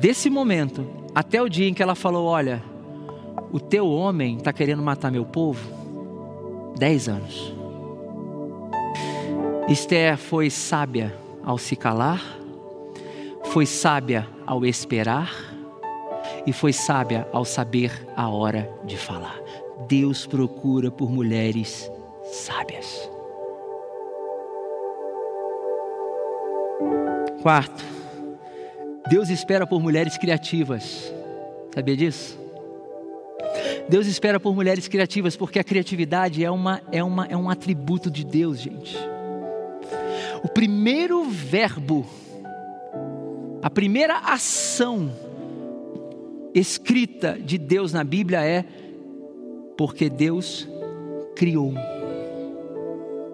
Desse 0.00 0.28
momento 0.28 0.84
até 1.14 1.40
o 1.40 1.48
dia 1.48 1.68
em 1.68 1.74
que 1.74 1.82
ela 1.82 1.94
falou: 1.94 2.26
Olha, 2.26 2.60
o 3.52 3.60
teu 3.60 3.88
homem 3.88 4.38
está 4.38 4.52
querendo 4.52 4.82
matar 4.82 5.12
meu 5.12 5.24
povo 5.24 5.81
Dez 6.76 7.08
anos. 7.08 7.54
Esther 9.68 10.16
foi 10.16 10.50
sábia 10.50 11.14
ao 11.44 11.56
se 11.56 11.76
calar, 11.76 12.20
foi 13.44 13.66
sábia 13.66 14.26
ao 14.46 14.64
esperar 14.64 15.30
e 16.46 16.52
foi 16.52 16.72
sábia 16.72 17.28
ao 17.32 17.44
saber 17.44 18.06
a 18.16 18.28
hora 18.28 18.70
de 18.84 18.96
falar. 18.96 19.38
Deus 19.88 20.26
procura 20.26 20.90
por 20.90 21.10
mulheres 21.10 21.90
sábias. 22.24 23.10
Quarto, 27.42 27.84
Deus 29.08 29.28
espera 29.28 29.66
por 29.66 29.80
mulheres 29.80 30.16
criativas. 30.16 31.12
Sabia 31.74 31.96
disso? 31.96 32.41
Deus 33.88 34.06
espera 34.06 34.38
por 34.40 34.54
mulheres 34.54 34.88
criativas, 34.88 35.36
porque 35.36 35.58
a 35.58 35.64
criatividade 35.64 36.44
é, 36.44 36.50
uma, 36.50 36.80
é, 36.90 37.02
uma, 37.02 37.26
é 37.26 37.36
um 37.36 37.50
atributo 37.50 38.10
de 38.10 38.24
Deus, 38.24 38.60
gente. 38.60 38.96
O 40.42 40.48
primeiro 40.48 41.24
verbo, 41.28 42.06
a 43.62 43.70
primeira 43.70 44.18
ação 44.18 45.12
escrita 46.54 47.38
de 47.38 47.58
Deus 47.58 47.92
na 47.92 48.04
Bíblia 48.04 48.42
é 48.42 48.64
porque 49.76 50.08
Deus 50.08 50.68
criou. 51.34 51.74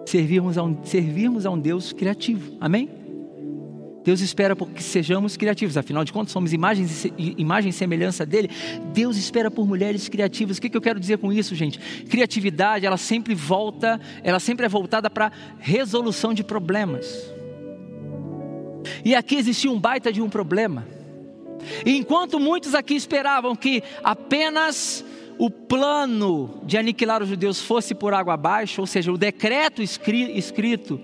Servirmos 0.05 0.57
a 0.57 0.63
um, 0.63 0.83
servirmos 0.83 1.45
a 1.45 1.51
um 1.51 1.59
Deus 1.59 1.93
criativo, 1.93 2.57
amém? 2.59 2.98
Deus 4.09 4.21
espera 4.21 4.55
que 4.55 4.81
sejamos 4.81 5.37
criativos, 5.37 5.77
afinal 5.77 6.03
de 6.03 6.11
contas, 6.11 6.31
somos 6.31 6.51
imagens, 6.51 7.05
imagem 7.15 7.69
e 7.69 7.73
semelhança 7.73 8.25
dele. 8.25 8.49
Deus 8.91 9.17
espera 9.17 9.51
por 9.51 9.67
mulheres 9.67 10.09
criativas. 10.09 10.57
O 10.57 10.61
que, 10.61 10.67
que 10.67 10.75
eu 10.75 10.81
quero 10.81 10.99
dizer 10.99 11.19
com 11.19 11.31
isso, 11.31 11.53
gente? 11.53 11.77
Criatividade, 12.05 12.87
ela 12.87 12.97
sempre 12.97 13.35
volta, 13.35 14.01
ela 14.23 14.39
sempre 14.39 14.65
é 14.65 14.69
voltada 14.69 15.11
para 15.11 15.31
resolução 15.59 16.33
de 16.33 16.43
problemas. 16.43 17.31
E 19.05 19.13
aqui 19.13 19.35
existia 19.35 19.69
um 19.69 19.79
baita 19.79 20.11
de 20.11 20.23
um 20.23 20.27
problema. 20.27 20.87
E 21.85 21.95
enquanto 21.95 22.39
muitos 22.39 22.73
aqui 22.73 22.95
esperavam 22.95 23.55
que 23.55 23.83
apenas 24.03 25.05
o 25.37 25.51
plano 25.51 26.61
de 26.63 26.79
aniquilar 26.79 27.21
os 27.21 27.29
judeus 27.29 27.61
fosse 27.61 27.93
por 27.93 28.11
água 28.15 28.33
abaixo, 28.33 28.81
ou 28.81 28.87
seja, 28.87 29.11
o 29.11 29.19
decreto 29.19 29.83
escrito 29.83 30.99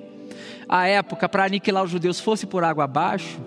à 0.68 0.88
época 0.88 1.28
para 1.28 1.46
aniquilar 1.46 1.84
os 1.84 1.92
judeus 1.92 2.20
fosse 2.20 2.46
por 2.46 2.64
água 2.64 2.86
abaixo, 2.86 3.40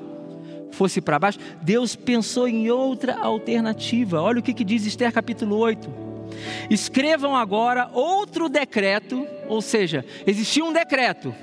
fosse 0.70 1.00
para 1.00 1.18
baixo, 1.18 1.38
Deus 1.62 1.96
pensou 1.96 2.46
em 2.46 2.70
outra 2.70 3.18
alternativa. 3.18 4.20
Olha 4.20 4.40
o 4.40 4.42
que, 4.42 4.54
que 4.54 4.64
diz 4.64 4.86
Esther 4.86 5.12
capítulo 5.12 5.56
8. 5.56 6.08
Escrevam 6.70 7.34
agora 7.34 7.90
outro 7.92 8.48
decreto, 8.48 9.26
ou 9.48 9.62
seja, 9.62 10.04
existia 10.26 10.64
um 10.64 10.72
decreto, 10.72 11.34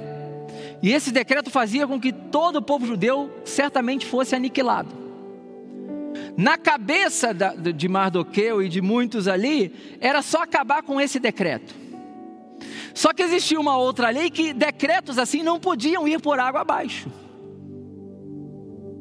e 0.81 0.91
esse 0.91 1.12
decreto 1.12 1.49
fazia 1.49 1.88
com 1.88 1.99
que 1.99 2.12
todo 2.12 2.58
o 2.58 2.62
povo 2.62 2.86
judeu 2.86 3.31
certamente 3.43 4.05
fosse 4.05 4.36
aniquilado. 4.36 4.89
Na 6.38 6.58
cabeça 6.58 7.34
de 7.34 7.88
Mardoqueu 7.88 8.62
e 8.62 8.69
de 8.69 8.81
muitos 8.81 9.27
ali, 9.27 9.73
era 9.99 10.21
só 10.21 10.43
acabar 10.43 10.84
com 10.84 10.99
esse 10.99 11.19
decreto. 11.19 11.73
Só 12.95 13.13
que 13.13 13.21
existia 13.21 13.60
uma 13.60 13.77
outra 13.77 14.10
lei 14.10 14.31
que 14.31 14.53
decretos 14.53 15.19
assim 15.19 15.43
não 15.43 15.60
podiam 15.60 16.08
ir 16.08 16.19
por 16.21 16.39
água 16.39 16.62
abaixo. 16.62 17.12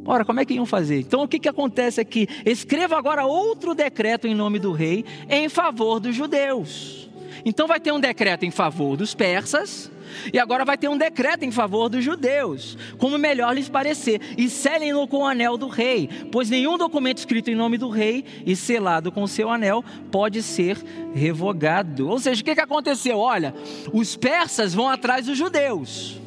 Ora, 0.05 0.25
como 0.25 0.41
é 0.41 0.45
que 0.45 0.55
iam 0.55 0.67
fazer? 0.67 0.99
Então 0.99 1.23
o 1.23 1.29
que, 1.29 1.39
que 1.39 1.49
acontece 1.49 2.01
aqui? 2.01 2.29
Escreva 2.45 2.99
agora 2.99 3.25
outro 3.25 3.73
decreto 3.73 4.27
em 4.27 4.35
nome 4.35 4.59
do 4.59 4.73
rei 4.73 5.05
em 5.31 5.49
favor 5.49 6.01
dos 6.01 6.15
judeus. 6.15 7.09
Então 7.45 7.69
vai 7.69 7.79
ter 7.79 7.93
um 7.93 8.01
decreto 8.01 8.45
em 8.45 8.51
favor 8.51 8.97
dos 8.97 9.15
persas 9.15 9.91
e 10.33 10.39
agora 10.39 10.65
vai 10.65 10.77
ter 10.77 10.89
um 10.89 10.97
decreto 10.97 11.45
em 11.45 11.51
favor 11.51 11.89
dos 11.89 12.05
judeus, 12.05 12.77
como 12.99 13.19
melhor 13.19 13.55
lhes 13.55 13.69
parecer, 13.69 14.21
e 14.37 14.49
selem-no 14.49 15.07
com 15.07 15.19
o 15.19 15.27
anel 15.27 15.57
do 15.57 15.69
rei, 15.69 16.09
pois 16.31 16.51
nenhum 16.51 16.79
documento 16.79 17.19
escrito 17.19 17.51
em 17.51 17.55
nome 17.55 17.79
do 17.79 17.89
rei 17.89 18.25
e 18.47 18.55
selado 18.57 19.13
com 19.13 19.23
o 19.23 19.29
seu 19.29 19.51
anel 19.51 19.85
pode 20.11 20.43
ser 20.43 20.77
revogado. 21.15 22.09
Ou 22.09 22.19
seja, 22.19 22.41
o 22.41 22.45
que, 22.45 22.55
que 22.55 22.61
aconteceu? 22.61 23.19
Olha, 23.19 23.55
os 23.93 24.17
persas 24.17 24.75
vão 24.75 24.89
atrás 24.89 25.27
dos 25.27 25.37
judeus. 25.37 26.21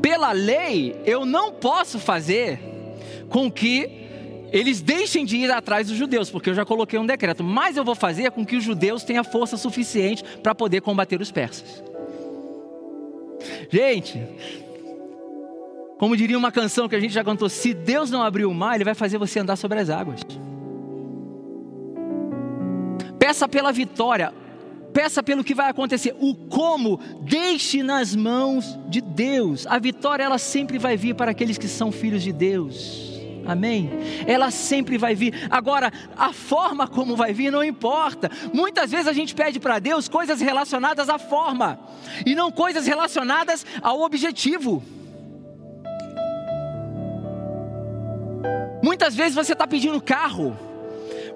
Pela 0.00 0.32
lei, 0.32 1.00
eu 1.04 1.24
não 1.24 1.52
posso 1.52 1.98
fazer 1.98 2.58
com 3.28 3.50
que 3.50 4.00
eles 4.52 4.80
deixem 4.80 5.24
de 5.24 5.36
ir 5.36 5.50
atrás 5.50 5.88
dos 5.88 5.96
judeus, 5.96 6.28
porque 6.28 6.50
eu 6.50 6.54
já 6.54 6.64
coloquei 6.64 6.98
um 6.98 7.06
decreto, 7.06 7.44
mas 7.44 7.76
eu 7.76 7.84
vou 7.84 7.94
fazer 7.94 8.30
com 8.32 8.44
que 8.44 8.56
os 8.56 8.64
judeus 8.64 9.04
tenham 9.04 9.22
força 9.22 9.56
suficiente 9.56 10.24
para 10.42 10.54
poder 10.54 10.80
combater 10.80 11.20
os 11.20 11.30
persas. 11.30 11.82
Gente, 13.70 14.20
como 15.98 16.16
diria 16.16 16.38
uma 16.38 16.50
canção 16.50 16.88
que 16.88 16.96
a 16.96 17.00
gente 17.00 17.12
já 17.12 17.22
cantou, 17.22 17.48
se 17.48 17.74
Deus 17.74 18.10
não 18.10 18.22
abrir 18.22 18.46
o 18.46 18.54
mar, 18.54 18.74
Ele 18.74 18.84
vai 18.84 18.94
fazer 18.94 19.18
você 19.18 19.38
andar 19.38 19.56
sobre 19.56 19.78
as 19.80 19.90
águas. 19.90 20.20
Peça 23.18 23.46
pela 23.46 23.70
vitória, 23.70 24.32
peça 24.92 25.22
pelo 25.22 25.44
que 25.44 25.54
vai 25.54 25.68
acontecer. 25.68 26.14
O 26.18 26.34
como, 26.34 26.98
deixe 27.22 27.82
nas 27.82 28.16
mãos 28.16 28.78
de 28.88 29.00
Deus. 29.00 29.66
A 29.66 29.78
vitória, 29.78 30.24
ela 30.24 30.38
sempre 30.38 30.78
vai 30.78 30.96
vir 30.96 31.14
para 31.14 31.30
aqueles 31.30 31.58
que 31.58 31.68
são 31.68 31.92
filhos 31.92 32.22
de 32.22 32.32
Deus. 32.32 33.09
Amém? 33.46 33.90
Ela 34.26 34.50
sempre 34.50 34.98
vai 34.98 35.14
vir. 35.14 35.46
Agora, 35.50 35.92
a 36.16 36.32
forma 36.32 36.86
como 36.86 37.16
vai 37.16 37.32
vir 37.32 37.50
não 37.50 37.64
importa. 37.64 38.30
Muitas 38.52 38.90
vezes 38.90 39.06
a 39.06 39.12
gente 39.12 39.34
pede 39.34 39.58
para 39.58 39.78
Deus 39.78 40.08
coisas 40.08 40.40
relacionadas 40.40 41.08
à 41.08 41.18
forma 41.18 41.78
e 42.24 42.34
não 42.34 42.50
coisas 42.50 42.86
relacionadas 42.86 43.64
ao 43.82 44.00
objetivo. 44.00 44.82
Muitas 48.82 49.14
vezes 49.14 49.34
você 49.34 49.52
está 49.52 49.66
pedindo 49.66 50.00
carro, 50.00 50.56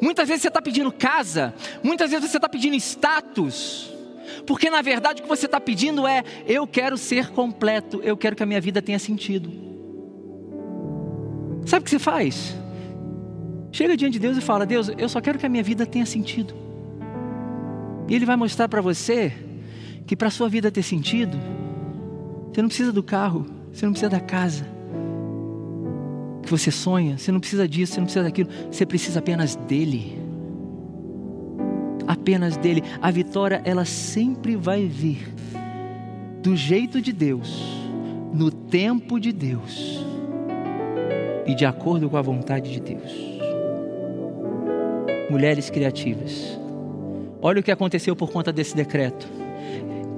muitas 0.00 0.28
vezes 0.28 0.42
você 0.42 0.48
está 0.48 0.62
pedindo 0.62 0.90
casa, 0.90 1.54
muitas 1.82 2.10
vezes 2.10 2.30
você 2.30 2.38
está 2.38 2.48
pedindo 2.48 2.74
status. 2.76 3.90
Porque 4.46 4.70
na 4.70 4.82
verdade 4.82 5.20
o 5.20 5.24
que 5.24 5.28
você 5.28 5.46
está 5.46 5.60
pedindo 5.60 6.06
é: 6.06 6.22
eu 6.46 6.66
quero 6.66 6.96
ser 6.96 7.30
completo, 7.30 8.00
eu 8.02 8.16
quero 8.16 8.34
que 8.34 8.42
a 8.42 8.46
minha 8.46 8.60
vida 8.60 8.80
tenha 8.80 8.98
sentido. 8.98 9.73
Sabe 11.64 11.82
o 11.82 11.84
que 11.84 11.90
você 11.90 11.98
faz? 11.98 12.54
Chega 13.72 13.96
diante 13.96 14.14
de 14.14 14.18
Deus 14.20 14.36
e 14.36 14.40
fala: 14.40 14.66
Deus, 14.66 14.90
eu 14.96 15.08
só 15.08 15.20
quero 15.20 15.38
que 15.38 15.46
a 15.46 15.48
minha 15.48 15.62
vida 15.62 15.86
tenha 15.86 16.06
sentido. 16.06 16.54
E 18.08 18.14
Ele 18.14 18.26
vai 18.26 18.36
mostrar 18.36 18.68
para 18.68 18.80
você 18.80 19.32
que 20.06 20.14
para 20.14 20.28
a 20.28 20.30
sua 20.30 20.48
vida 20.48 20.70
ter 20.70 20.82
sentido, 20.82 21.38
você 22.52 22.60
não 22.60 22.68
precisa 22.68 22.92
do 22.92 23.02
carro, 23.02 23.46
você 23.72 23.86
não 23.86 23.92
precisa 23.92 24.10
da 24.10 24.20
casa 24.20 24.74
que 26.42 26.50
você 26.50 26.70
sonha, 26.70 27.16
você 27.16 27.32
não 27.32 27.40
precisa 27.40 27.66
disso, 27.66 27.94
você 27.94 28.00
não 28.00 28.04
precisa 28.04 28.24
daquilo, 28.24 28.50
você 28.70 28.84
precisa 28.84 29.18
apenas 29.18 29.56
dele. 29.56 30.18
Apenas 32.06 32.58
dele. 32.58 32.82
A 33.00 33.10
vitória, 33.10 33.62
ela 33.64 33.86
sempre 33.86 34.54
vai 34.54 34.86
vir 34.86 35.34
do 36.42 36.54
jeito 36.54 37.00
de 37.00 37.14
Deus, 37.14 37.64
no 38.34 38.50
tempo 38.50 39.18
de 39.18 39.32
Deus 39.32 40.13
e 41.46 41.54
de 41.54 41.64
acordo 41.64 42.08
com 42.08 42.16
a 42.16 42.22
vontade 42.22 42.70
de 42.70 42.80
Deus. 42.80 43.12
Mulheres 45.30 45.70
criativas. 45.70 46.58
Olha 47.40 47.60
o 47.60 47.62
que 47.62 47.70
aconteceu 47.70 48.16
por 48.16 48.30
conta 48.30 48.52
desse 48.52 48.74
decreto. 48.74 49.26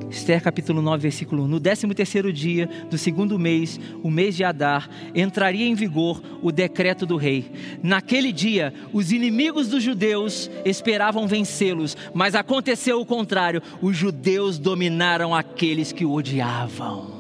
Esther 0.09 0.41
capítulo 0.41 0.81
9, 0.81 1.03
versículo 1.03 1.45
1. 1.45 1.49
No 1.49 1.61
décimo 1.61 1.95
terceiro 1.95 2.33
dia 2.33 2.69
do 2.89 2.97
segundo 2.97 3.39
mês, 3.39 3.79
o 4.03 4.11
mês 4.11 4.37
de 4.37 4.45
Adar, 4.45 4.89
entraria 5.15 5.67
em 5.67 5.75
vigor 5.75 6.23
o 6.43 6.53
decreto 6.53 7.05
do 7.05 7.17
rei. 7.17 7.51
Naquele 7.83 8.33
dia, 8.33 8.73
os 8.93 9.11
inimigos 9.11 9.69
dos 9.69 9.83
judeus 9.83 10.51
esperavam 10.65 11.27
vencê-los, 11.27 11.97
mas 12.15 12.35
aconteceu 12.35 13.01
o 13.01 13.07
contrário. 13.07 13.61
Os 13.83 13.97
judeus 13.97 14.59
dominaram 14.59 15.35
aqueles 15.35 15.93
que 15.93 16.05
o 16.05 16.13
odiavam. 16.13 17.17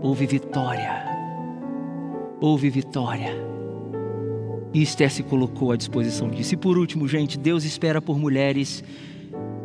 Houve 0.00 0.26
vitória 0.26 1.13
houve 2.44 2.68
vitória. 2.68 3.34
E 4.74 4.82
Esther 4.82 5.10
se 5.10 5.22
colocou 5.22 5.72
à 5.72 5.76
disposição 5.76 6.28
disso. 6.28 6.52
E 6.52 6.56
por 6.58 6.76
último, 6.76 7.08
gente, 7.08 7.38
Deus 7.38 7.64
espera 7.64 8.02
por 8.02 8.18
mulheres 8.18 8.84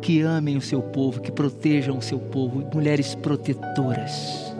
que 0.00 0.22
amem 0.22 0.56
o 0.56 0.62
seu 0.62 0.80
povo, 0.80 1.20
que 1.20 1.30
protejam 1.30 1.98
o 1.98 2.02
seu 2.02 2.18
povo, 2.18 2.66
mulheres 2.72 3.14
protetoras, 3.14 4.54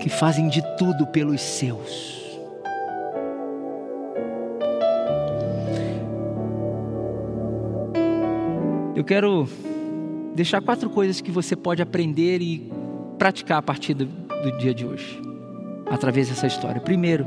que 0.00 0.08
fazem 0.08 0.48
de 0.48 0.62
tudo 0.76 1.04
pelos 1.08 1.40
seus. 1.40 2.20
Eu 8.94 9.02
quero 9.02 9.48
deixar 10.36 10.60
quatro 10.60 10.88
coisas 10.90 11.20
que 11.20 11.32
você 11.32 11.56
pode 11.56 11.82
aprender 11.82 12.40
e 12.40 12.70
praticar 13.18 13.58
a 13.58 13.62
partir 13.62 13.94
do, 13.94 14.04
do 14.04 14.58
dia 14.58 14.72
de 14.72 14.86
hoje 14.86 15.29
através 15.90 16.28
dessa 16.28 16.46
história. 16.46 16.80
Primeiro, 16.80 17.26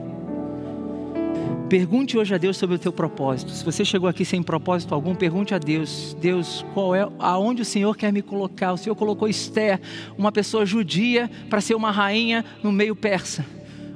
pergunte 1.70 2.18
hoje 2.18 2.34
a 2.34 2.38
Deus 2.38 2.56
sobre 2.56 2.78
o 2.78 2.80
teu 2.80 2.94
propósito. 2.94 3.52
Se 3.52 3.64
você 3.64 3.84
chegou 3.84 4.08
aqui 4.08 4.24
sem 4.24 4.42
propósito 4.42 4.96
algum, 4.96 5.14
pergunte 5.14 5.54
a 5.54 5.60
Deus: 5.60 6.16
Deus, 6.20 6.66
qual 6.74 6.96
é 6.96 7.08
aonde 7.20 7.62
o 7.62 7.66
Senhor 7.66 7.96
quer 7.98 8.14
me 8.14 8.22
colocar? 8.22 8.72
O 8.72 8.78
Senhor 8.78 8.96
colocou 8.96 9.28
Esther, 9.28 9.80
uma 10.18 10.32
pessoa 10.32 10.66
judia, 10.66 11.30
para 11.50 11.60
ser 11.60 11.76
uma 11.76 11.92
rainha 11.92 12.46
no 12.64 12.72
meio 12.72 12.96
persa. 12.96 13.46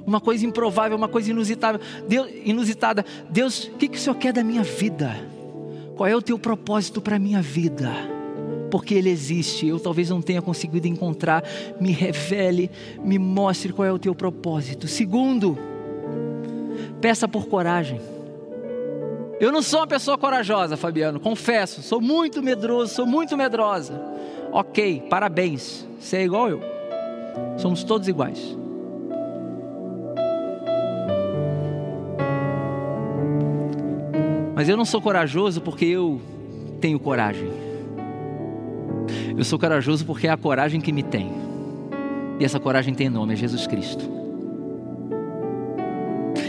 Uma 0.05 0.21
coisa 0.21 0.45
improvável, 0.45 0.95
uma 0.95 1.07
coisa 1.07 1.31
inusitada. 1.31 1.79
Deus, 2.07 2.29
inusitada. 2.45 3.05
Deus, 3.29 3.65
o 3.65 3.71
que, 3.71 3.87
que 3.89 3.97
o 3.97 3.99
Senhor 3.99 4.15
quer 4.15 4.31
da 4.31 4.43
minha 4.43 4.63
vida? 4.63 5.15
Qual 5.95 6.07
é 6.07 6.15
o 6.15 6.21
teu 6.21 6.37
propósito 6.37 7.01
para 7.01 7.15
a 7.15 7.19
minha 7.19 7.41
vida? 7.41 8.16
Porque 8.69 8.93
Ele 8.93 9.09
existe. 9.09 9.67
Eu 9.67 9.79
talvez 9.79 10.09
não 10.09 10.21
tenha 10.21 10.41
conseguido 10.41 10.87
encontrar. 10.87 11.43
Me 11.79 11.91
revele, 11.91 12.69
me 13.03 13.17
mostre 13.17 13.73
qual 13.73 13.85
é 13.87 13.91
o 13.91 13.99
teu 13.99 14.13
propósito. 14.13 14.87
Segundo, 14.87 15.57
peça 17.01 17.27
por 17.27 17.47
coragem. 17.47 17.99
Eu 19.39 19.51
não 19.51 19.61
sou 19.61 19.81
uma 19.81 19.87
pessoa 19.87 20.17
corajosa, 20.17 20.75
Fabiano, 20.75 21.19
confesso. 21.19 21.83
Sou 21.83 22.01
muito 22.01 22.41
medroso, 22.41 22.93
sou 22.93 23.05
muito 23.05 23.37
medrosa. 23.37 24.01
Ok, 24.51 25.03
parabéns. 25.09 25.87
Você 25.99 26.17
é 26.17 26.23
igual 26.23 26.49
eu. 26.49 26.61
Somos 27.57 27.83
todos 27.83 28.07
iguais. 28.07 28.57
Mas 34.55 34.67
eu 34.67 34.75
não 34.75 34.85
sou 34.85 34.99
corajoso 34.99 35.61
porque 35.61 35.85
eu 35.85 36.19
tenho 36.81 36.99
coragem. 36.99 37.66
Eu 39.37 39.43
sou 39.43 39.59
corajoso 39.59 40.03
porque 40.03 40.27
é 40.27 40.31
a 40.31 40.35
coragem 40.35 40.81
que 40.81 40.91
me 40.91 41.03
tem. 41.03 41.31
E 42.39 42.43
essa 42.43 42.59
coragem 42.59 42.95
tem 42.95 43.07
nome, 43.07 43.33
é 43.33 43.35
Jesus 43.35 43.67
Cristo. 43.67 44.03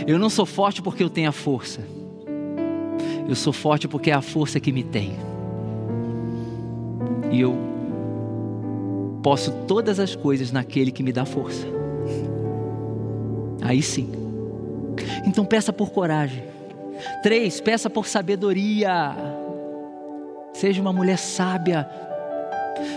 Eu 0.07 0.19
não 0.19 0.31
sou 0.31 0.47
forte 0.47 0.81
porque 0.81 1.03
eu 1.03 1.11
tenho 1.11 1.29
a 1.29 1.33
força. 1.33 1.83
Eu 3.29 3.35
sou 3.35 3.53
forte 3.53 3.87
porque 3.87 4.11
é 4.11 4.15
a 4.15 4.23
força 4.23 4.59
que 4.59 4.73
me 4.73 4.83
tem. 4.83 5.19
E 7.31 7.43
eu 7.43 7.55
posso 9.23 9.53
todas 9.67 10.01
as 10.01 10.17
coisas 10.17 10.51
naquele 10.51 10.91
que 10.91 11.03
me 11.03 11.13
dá 11.13 11.27
força. 11.27 11.67
Aí 13.61 13.83
sim. 13.83 14.11
Então 15.27 15.45
peça 15.45 15.75
por 15.75 15.91
coragem. 15.91 16.43
Três, 17.23 17.61
peça 17.61 17.91
por 17.91 18.07
sabedoria. 18.07 19.15
Seja 20.55 20.81
uma 20.81 20.93
mulher 20.93 21.19
sábia. 21.19 21.87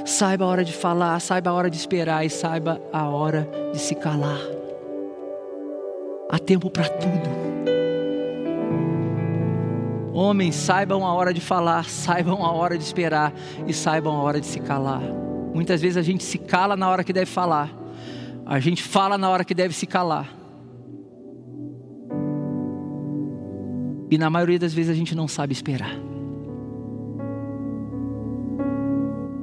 Saiba 0.06 0.46
a 0.46 0.48
hora 0.48 0.64
de 0.64 0.74
falar, 0.74 1.20
saiba 1.20 1.50
a 1.50 1.54
hora 1.54 1.70
de 1.70 1.78
esperar 1.78 2.26
e 2.26 2.30
saiba 2.30 2.82
a 2.92 3.08
hora 3.08 3.48
de 3.72 3.80
se 3.80 3.96
calar. 3.96 4.40
Há 6.30 6.40
tempo 6.40 6.70
para 6.70 6.88
tudo. 6.88 7.52
Homens, 10.14 10.56
saibam 10.56 11.06
a 11.06 11.14
hora 11.14 11.34
de 11.34 11.42
falar, 11.42 11.86
saibam 11.86 12.46
a 12.46 12.52
hora 12.52 12.78
de 12.78 12.84
esperar 12.84 13.34
e 13.68 13.74
saibam 13.74 14.16
a 14.16 14.22
hora 14.22 14.40
de 14.40 14.46
se 14.46 14.60
calar. 14.60 15.02
Muitas 15.54 15.82
vezes 15.82 15.98
a 15.98 16.02
gente 16.02 16.24
se 16.24 16.38
cala 16.38 16.76
na 16.76 16.90
hora 16.90 17.04
que 17.04 17.14
deve 17.14 17.26
falar, 17.26 17.70
a 18.46 18.60
gente 18.60 18.84
fala 18.84 19.18
na 19.18 19.30
hora 19.30 19.44
que 19.44 19.54
deve 19.54 19.74
se 19.74 19.86
calar. 19.86 20.30
E 24.10 24.18
na 24.18 24.30
maioria 24.30 24.60
das 24.60 24.74
vezes 24.74 24.92
a 24.92 24.96
gente 24.96 25.16
não 25.16 25.28
sabe 25.28 25.54
esperar. 25.54 26.11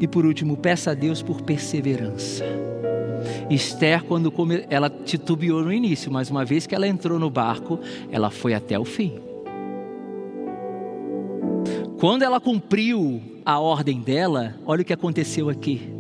E 0.01 0.07
por 0.07 0.25
último, 0.25 0.57
peça 0.57 0.93
a 0.93 0.95
Deus 0.95 1.23
por 1.23 1.43
perseverança. 1.43 2.45
Esther, 3.51 4.05
quando 4.05 4.31
come... 4.31 4.65
ela 4.71 4.89
titubeou 4.89 5.63
no 5.63 5.73
início, 5.73 6.11
mas 6.11 6.31
uma 6.31 6.45
vez 6.45 6.67
que 6.67 6.75
ela 6.75 6.87
entrou 6.87 7.19
no 7.19 7.31
barco, 7.31 7.79
ela 8.11 8.31
foi 8.31 8.55
até 8.55 8.79
o 8.79 8.85
fim. 8.85 9.21
Quando 11.99 12.23
ela 12.23 12.41
cumpriu 12.41 13.21
a 13.45 13.59
ordem 13.59 14.01
dela, 14.01 14.55
olha 14.65 14.83
o 14.83 14.85
que 14.85 14.93
aconteceu 14.93 15.49
aqui. 15.49 15.93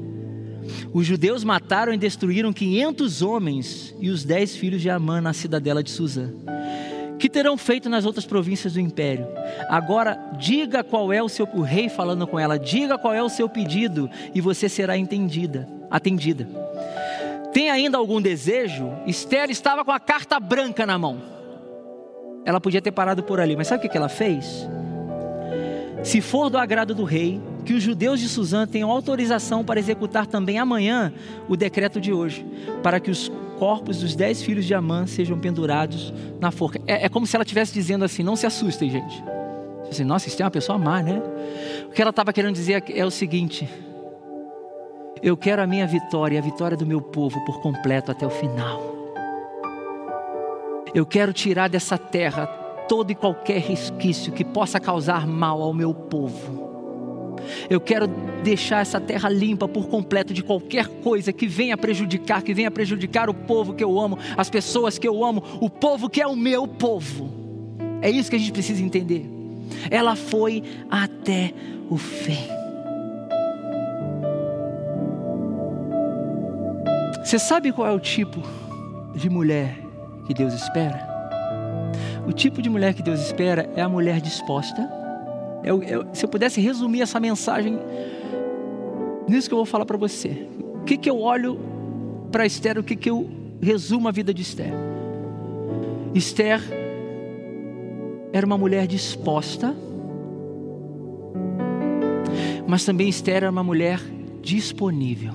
Os 0.93 1.07
judeus 1.07 1.43
mataram 1.43 1.93
e 1.93 1.99
destruíram 1.99 2.53
500 2.53 3.23
homens 3.23 3.97
e 3.99 4.11
os 4.11 4.25
dez 4.25 4.55
filhos 4.55 4.83
de 4.83 4.91
Amã 4.91 5.21
na 5.21 5.33
cidadela 5.33 5.83
de 5.83 5.91
Suzã 5.91 6.31
que 7.19 7.29
terão 7.29 7.57
feito 7.57 7.89
nas 7.89 8.05
outras 8.05 8.25
províncias 8.25 8.75
do 8.75 8.81
império. 8.81 9.27
Agora, 9.69 10.19
diga 10.39 10.85
qual 10.85 11.13
é 11.13 11.23
o 11.23 11.29
seu 11.29 11.49
o 11.55 11.63
rei 11.63 11.89
falando 11.89 12.27
com 12.27 12.39
ela, 12.39 12.59
diga 12.59 12.99
qual 12.99 13.15
é 13.15 13.23
o 13.23 13.29
seu 13.29 13.49
pedido 13.49 14.09
e 14.35 14.41
você 14.41 14.69
será 14.69 14.97
entendida, 14.97 15.69
atendida. 15.91 16.47
Tem 17.53 17.71
ainda 17.71 17.99
algum 17.99 18.21
desejo? 18.21 18.93
Esther 19.07 19.51
estava 19.51 19.85
com 19.85 19.91
a 19.91 19.99
carta 19.99 20.39
branca 20.39 20.87
na 20.87 20.99
mão. 20.99 21.21
Ela 22.45 22.61
podia 22.61 22.81
ter 22.81 22.93
parado 22.93 23.23
por 23.23 23.41
ali, 23.41 23.57
mas 23.57 23.67
sabe 23.67 23.87
o 23.87 23.91
que 23.91 23.97
ela 23.97 24.09
fez? 24.09 24.69
Se 26.03 26.21
for 26.21 26.49
do 26.49 26.57
agrado 26.57 26.95
do 26.95 27.05
rei, 27.05 27.41
que 27.64 27.75
os 27.75 27.83
judeus 27.83 28.21
de 28.21 28.29
Suzã 28.29 28.66
tenham 28.66 28.90
autorização 28.90 29.64
para 29.64 29.79
executar 29.79 30.27
também 30.27 30.59
amanhã 30.59 31.12
o 31.49 31.57
decreto 31.57 32.01
de 32.01 32.12
hoje, 32.12 32.44
para 32.83 32.99
que 33.01 33.11
os 33.11 33.31
corpos 33.59 34.01
dos 34.01 34.14
dez 34.14 34.42
filhos 34.42 34.64
de 34.64 34.75
Amã 34.75 35.07
sejam 35.07 35.38
pendurados 35.38 36.12
na 36.40 36.51
forca. 36.51 36.81
É, 36.87 37.07
é 37.07 37.09
como 37.09 37.27
se 37.27 37.37
ela 37.37 37.42
estivesse 37.42 37.73
dizendo 37.75 38.05
assim: 38.05 38.23
não 38.23 38.37
se 38.37 38.47
assustem, 38.47 38.90
gente. 38.90 39.23
Assim, 39.90 40.05
Nossa, 40.05 40.29
isso 40.29 40.40
é 40.40 40.44
uma 40.44 40.51
pessoa 40.51 40.79
má, 40.79 41.03
né? 41.03 41.21
O 41.87 41.90
que 41.90 42.01
ela 42.01 42.11
estava 42.11 42.33
querendo 42.33 42.55
dizer 42.55 42.85
é 42.88 43.05
o 43.05 43.11
seguinte: 43.11 43.68
eu 45.23 45.37
quero 45.37 45.62
a 45.62 45.66
minha 45.66 45.87
vitória, 45.87 46.38
a 46.38 46.42
vitória 46.42 46.77
do 46.77 46.87
meu 46.87 47.01
povo 47.01 47.44
por 47.44 47.61
completo 47.61 48.12
até 48.12 48.27
o 48.27 48.31
final. 48.31 48.97
Eu 50.94 51.05
quero 51.05 51.33
tirar 51.33 51.68
dessa 51.68 51.99
terra 51.99 52.47
todo 52.88 53.11
e 53.11 53.14
qualquer 53.14 53.61
resquício 53.61 54.33
que 54.33 54.44
possa 54.44 54.81
causar 54.81 55.27
mal 55.27 55.61
ao 55.62 55.75
meu 55.75 55.92
povo. 55.92 56.68
Eu 57.68 57.81
quero 57.81 58.07
deixar 58.42 58.81
essa 58.81 59.01
terra 59.01 59.29
limpa 59.29 59.68
por 59.68 59.88
completo 59.88 60.33
de 60.33 60.42
qualquer 60.42 60.87
coisa 60.88 61.33
que 61.33 61.46
venha 61.46 61.77
prejudicar, 61.77 62.42
que 62.42 62.55
venha 62.55 62.70
prejudicar 62.70 63.29
o 63.29 63.35
povo 63.35 63.74
que 63.74 63.85
eu 63.85 63.98
amo, 63.98 64.18
as 64.37 64.48
pessoas 64.51 64.98
que 64.98 65.07
eu 65.07 65.24
amo, 65.24 65.42
o 65.61 65.68
povo 65.68 66.09
que 66.09 66.20
é 66.20 66.27
o 66.27 66.37
meu 66.37 66.66
povo. 66.66 67.31
É 68.01 68.11
isso 68.11 68.31
que 68.31 68.37
a 68.37 68.38
gente 68.38 68.53
precisa 68.53 68.83
entender. 68.83 69.29
Ela 69.90 70.14
foi 70.16 70.62
até 70.90 71.53
o 71.90 71.96
fim. 71.96 72.38
Você 77.24 77.38
sabe 77.38 77.72
qual 77.72 77.87
é 77.87 77.92
o 77.92 78.01
tipo 78.01 78.42
de 79.14 79.29
mulher 79.29 79.77
que 80.27 80.33
Deus 80.33 80.55
espera? 80.55 81.07
O 82.27 82.33
tipo 82.33 82.62
de 82.62 82.70
mulher 82.70 82.94
que 82.94 83.03
Deus 83.03 83.20
espera 83.20 83.68
é 83.77 83.83
a 83.83 83.88
mulher 83.88 84.20
disposta 84.20 84.98
eu, 85.69 85.83
eu, 85.83 86.07
se 86.15 86.25
eu 86.25 86.31
pudesse 86.31 86.63
resumir 86.63 87.03
essa 87.03 87.21
mensagem 87.21 87.79
nisso 89.29 89.49
que 89.49 89.53
eu 89.53 89.59
vou 89.59 89.67
falar 89.67 89.85
para 89.85 89.99
você. 89.99 90.49
O 90.81 90.85
que, 90.85 90.97
que 90.97 91.11
eu 91.11 91.21
olho 91.21 91.61
para 92.33 92.47
Esther, 92.47 92.79
o 92.79 92.83
que, 92.83 92.97
que 92.97 93.11
eu 93.11 93.29
resumo 93.61 94.09
a 94.09 94.11
vida 94.11 94.33
de 94.33 94.41
Esther? 94.41 94.73
Esther 96.15 96.63
era 98.33 98.47
uma 98.47 98.57
mulher 98.57 98.87
disposta, 98.87 99.77
mas 102.67 102.87
também 102.87 103.11
Esther 103.11 103.37
era 103.37 103.51
uma 103.51 103.63
mulher 103.63 104.01
disponível. 104.41 105.33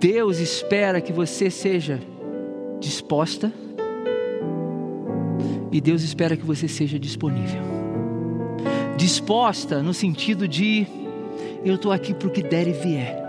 Deus 0.00 0.40
espera 0.40 1.00
que 1.00 1.12
você 1.12 1.48
seja 1.48 2.00
disposta 2.80 3.52
e 5.74 5.80
Deus 5.80 6.04
espera 6.04 6.36
que 6.36 6.46
você 6.46 6.68
seja 6.68 7.00
disponível. 7.00 7.60
Disposta 8.96 9.82
no 9.82 9.92
sentido 9.92 10.46
de 10.46 10.86
eu 11.64 11.74
estou 11.74 11.90
aqui 11.90 12.14
para 12.14 12.28
o 12.28 12.30
que 12.30 12.44
der 12.44 12.68
e 12.68 12.72
vier. 12.72 13.24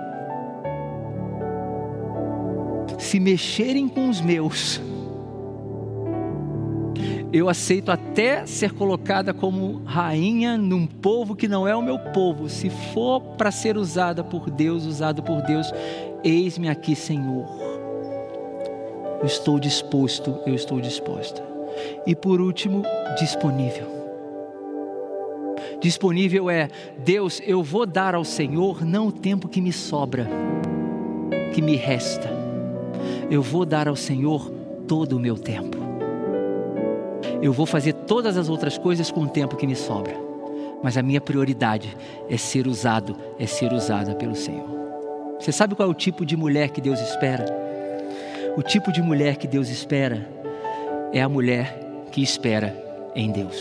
Se 3.00 3.20
mexerem 3.20 3.88
com 3.88 4.08
os 4.08 4.22
meus, 4.22 4.80
eu 7.34 7.50
aceito 7.50 7.90
até 7.92 8.46
ser 8.46 8.74
colocada 8.74 9.34
como 9.34 9.82
rainha 9.84 10.56
num 10.56 10.86
povo 10.86 11.36
que 11.36 11.48
não 11.48 11.68
é 11.68 11.76
o 11.76 11.82
meu 11.82 11.98
povo. 11.98 12.48
Se 12.48 12.70
for 12.70 13.22
para 13.22 13.50
ser 13.50 13.76
usada 13.76 14.24
por 14.24 14.52
Deus, 14.52 14.86
usado 14.86 15.24
por 15.24 15.42
Deus, 15.42 15.74
eis-me 16.24 16.70
aqui, 16.70 16.96
Senhor. 16.96 17.48
Eu 19.20 19.26
estou 19.26 19.60
disposto, 19.60 20.38
eu 20.46 20.54
estou 20.54 20.80
disposta. 20.80 21.55
E 22.06 22.16
por 22.16 22.42
último, 22.42 22.84
disponível. 23.18 23.96
Disponível 25.80 26.50
é, 26.50 26.70
Deus, 26.98 27.42
eu 27.46 27.62
vou 27.62 27.86
dar 27.86 28.16
ao 28.16 28.24
Senhor 28.24 28.84
não 28.84 29.08
o 29.08 29.12
tempo 29.12 29.48
que 29.48 29.62
me 29.62 29.72
sobra, 29.72 30.28
que 31.54 31.62
me 31.62 31.76
resta. 31.76 32.30
Eu 33.30 33.42
vou 33.42 33.66
dar 33.66 33.88
ao 33.88 33.96
Senhor 33.96 34.52
todo 34.88 35.18
o 35.18 35.20
meu 35.20 35.38
tempo. 35.38 35.78
Eu 37.42 37.52
vou 37.52 37.66
fazer 37.66 37.94
todas 37.94 38.38
as 38.38 38.50
outras 38.50 38.78
coisas 38.78 39.12
com 39.12 39.22
o 39.22 39.30
tempo 39.30 39.56
que 39.56 39.68
me 39.68 39.76
sobra. 39.76 40.16
Mas 40.82 40.98
a 40.98 41.04
minha 41.04 41.22
prioridade 41.22 41.96
é 42.30 42.38
ser 42.38 42.68
usado, 42.68 43.16
é 43.40 43.46
ser 43.46 43.74
usada 43.74 44.16
pelo 44.16 44.36
Senhor. 44.36 44.68
Você 45.40 45.52
sabe 45.52 45.76
qual 45.76 45.88
é 45.88 45.92
o 45.92 45.96
tipo 45.96 46.26
de 46.26 46.36
mulher 46.36 46.70
que 46.70 46.82
Deus 46.82 47.00
espera? 47.00 47.46
O 48.56 48.64
tipo 48.64 48.92
de 48.92 49.02
mulher 49.02 49.36
que 49.36 49.48
Deus 49.48 49.70
espera 49.70 50.28
é 51.16 51.22
a 51.22 51.30
mulher 51.30 52.10
que 52.12 52.22
espera 52.22 52.76
em 53.16 53.32
Deus. 53.32 53.56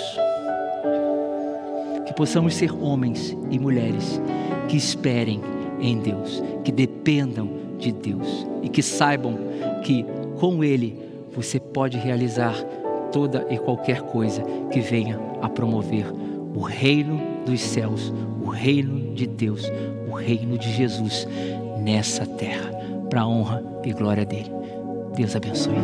Que 2.04 2.12
possamos 2.12 2.52
ser 2.56 2.72
homens 2.72 3.34
e 3.48 3.60
mulheres 3.60 4.20
que 4.68 4.76
esperem 4.76 5.40
em 5.80 6.00
Deus, 6.00 6.42
que 6.64 6.72
dependam 6.72 7.48
de 7.78 7.92
Deus 7.92 8.44
e 8.60 8.68
que 8.68 8.82
saibam 8.82 9.38
que 9.84 10.04
com 10.40 10.64
Ele 10.64 10.98
você 11.30 11.60
pode 11.60 11.96
realizar 11.96 12.54
toda 13.12 13.46
e 13.48 13.56
qualquer 13.56 14.02
coisa 14.02 14.42
que 14.72 14.80
venha 14.80 15.20
a 15.40 15.48
promover 15.48 16.06
o 16.56 16.60
reino 16.60 17.20
dos 17.46 17.60
céus, 17.60 18.12
o 18.44 18.48
reino 18.48 19.14
de 19.14 19.28
Deus, 19.28 19.70
o 20.10 20.14
reino 20.14 20.58
de 20.58 20.72
Jesus 20.72 21.28
nessa 21.78 22.26
terra, 22.26 22.72
para 23.08 23.20
a 23.20 23.28
honra 23.28 23.62
e 23.84 23.92
glória 23.92 24.24
dele. 24.24 24.50
Deus 25.14 25.36
abençoe. 25.36 25.74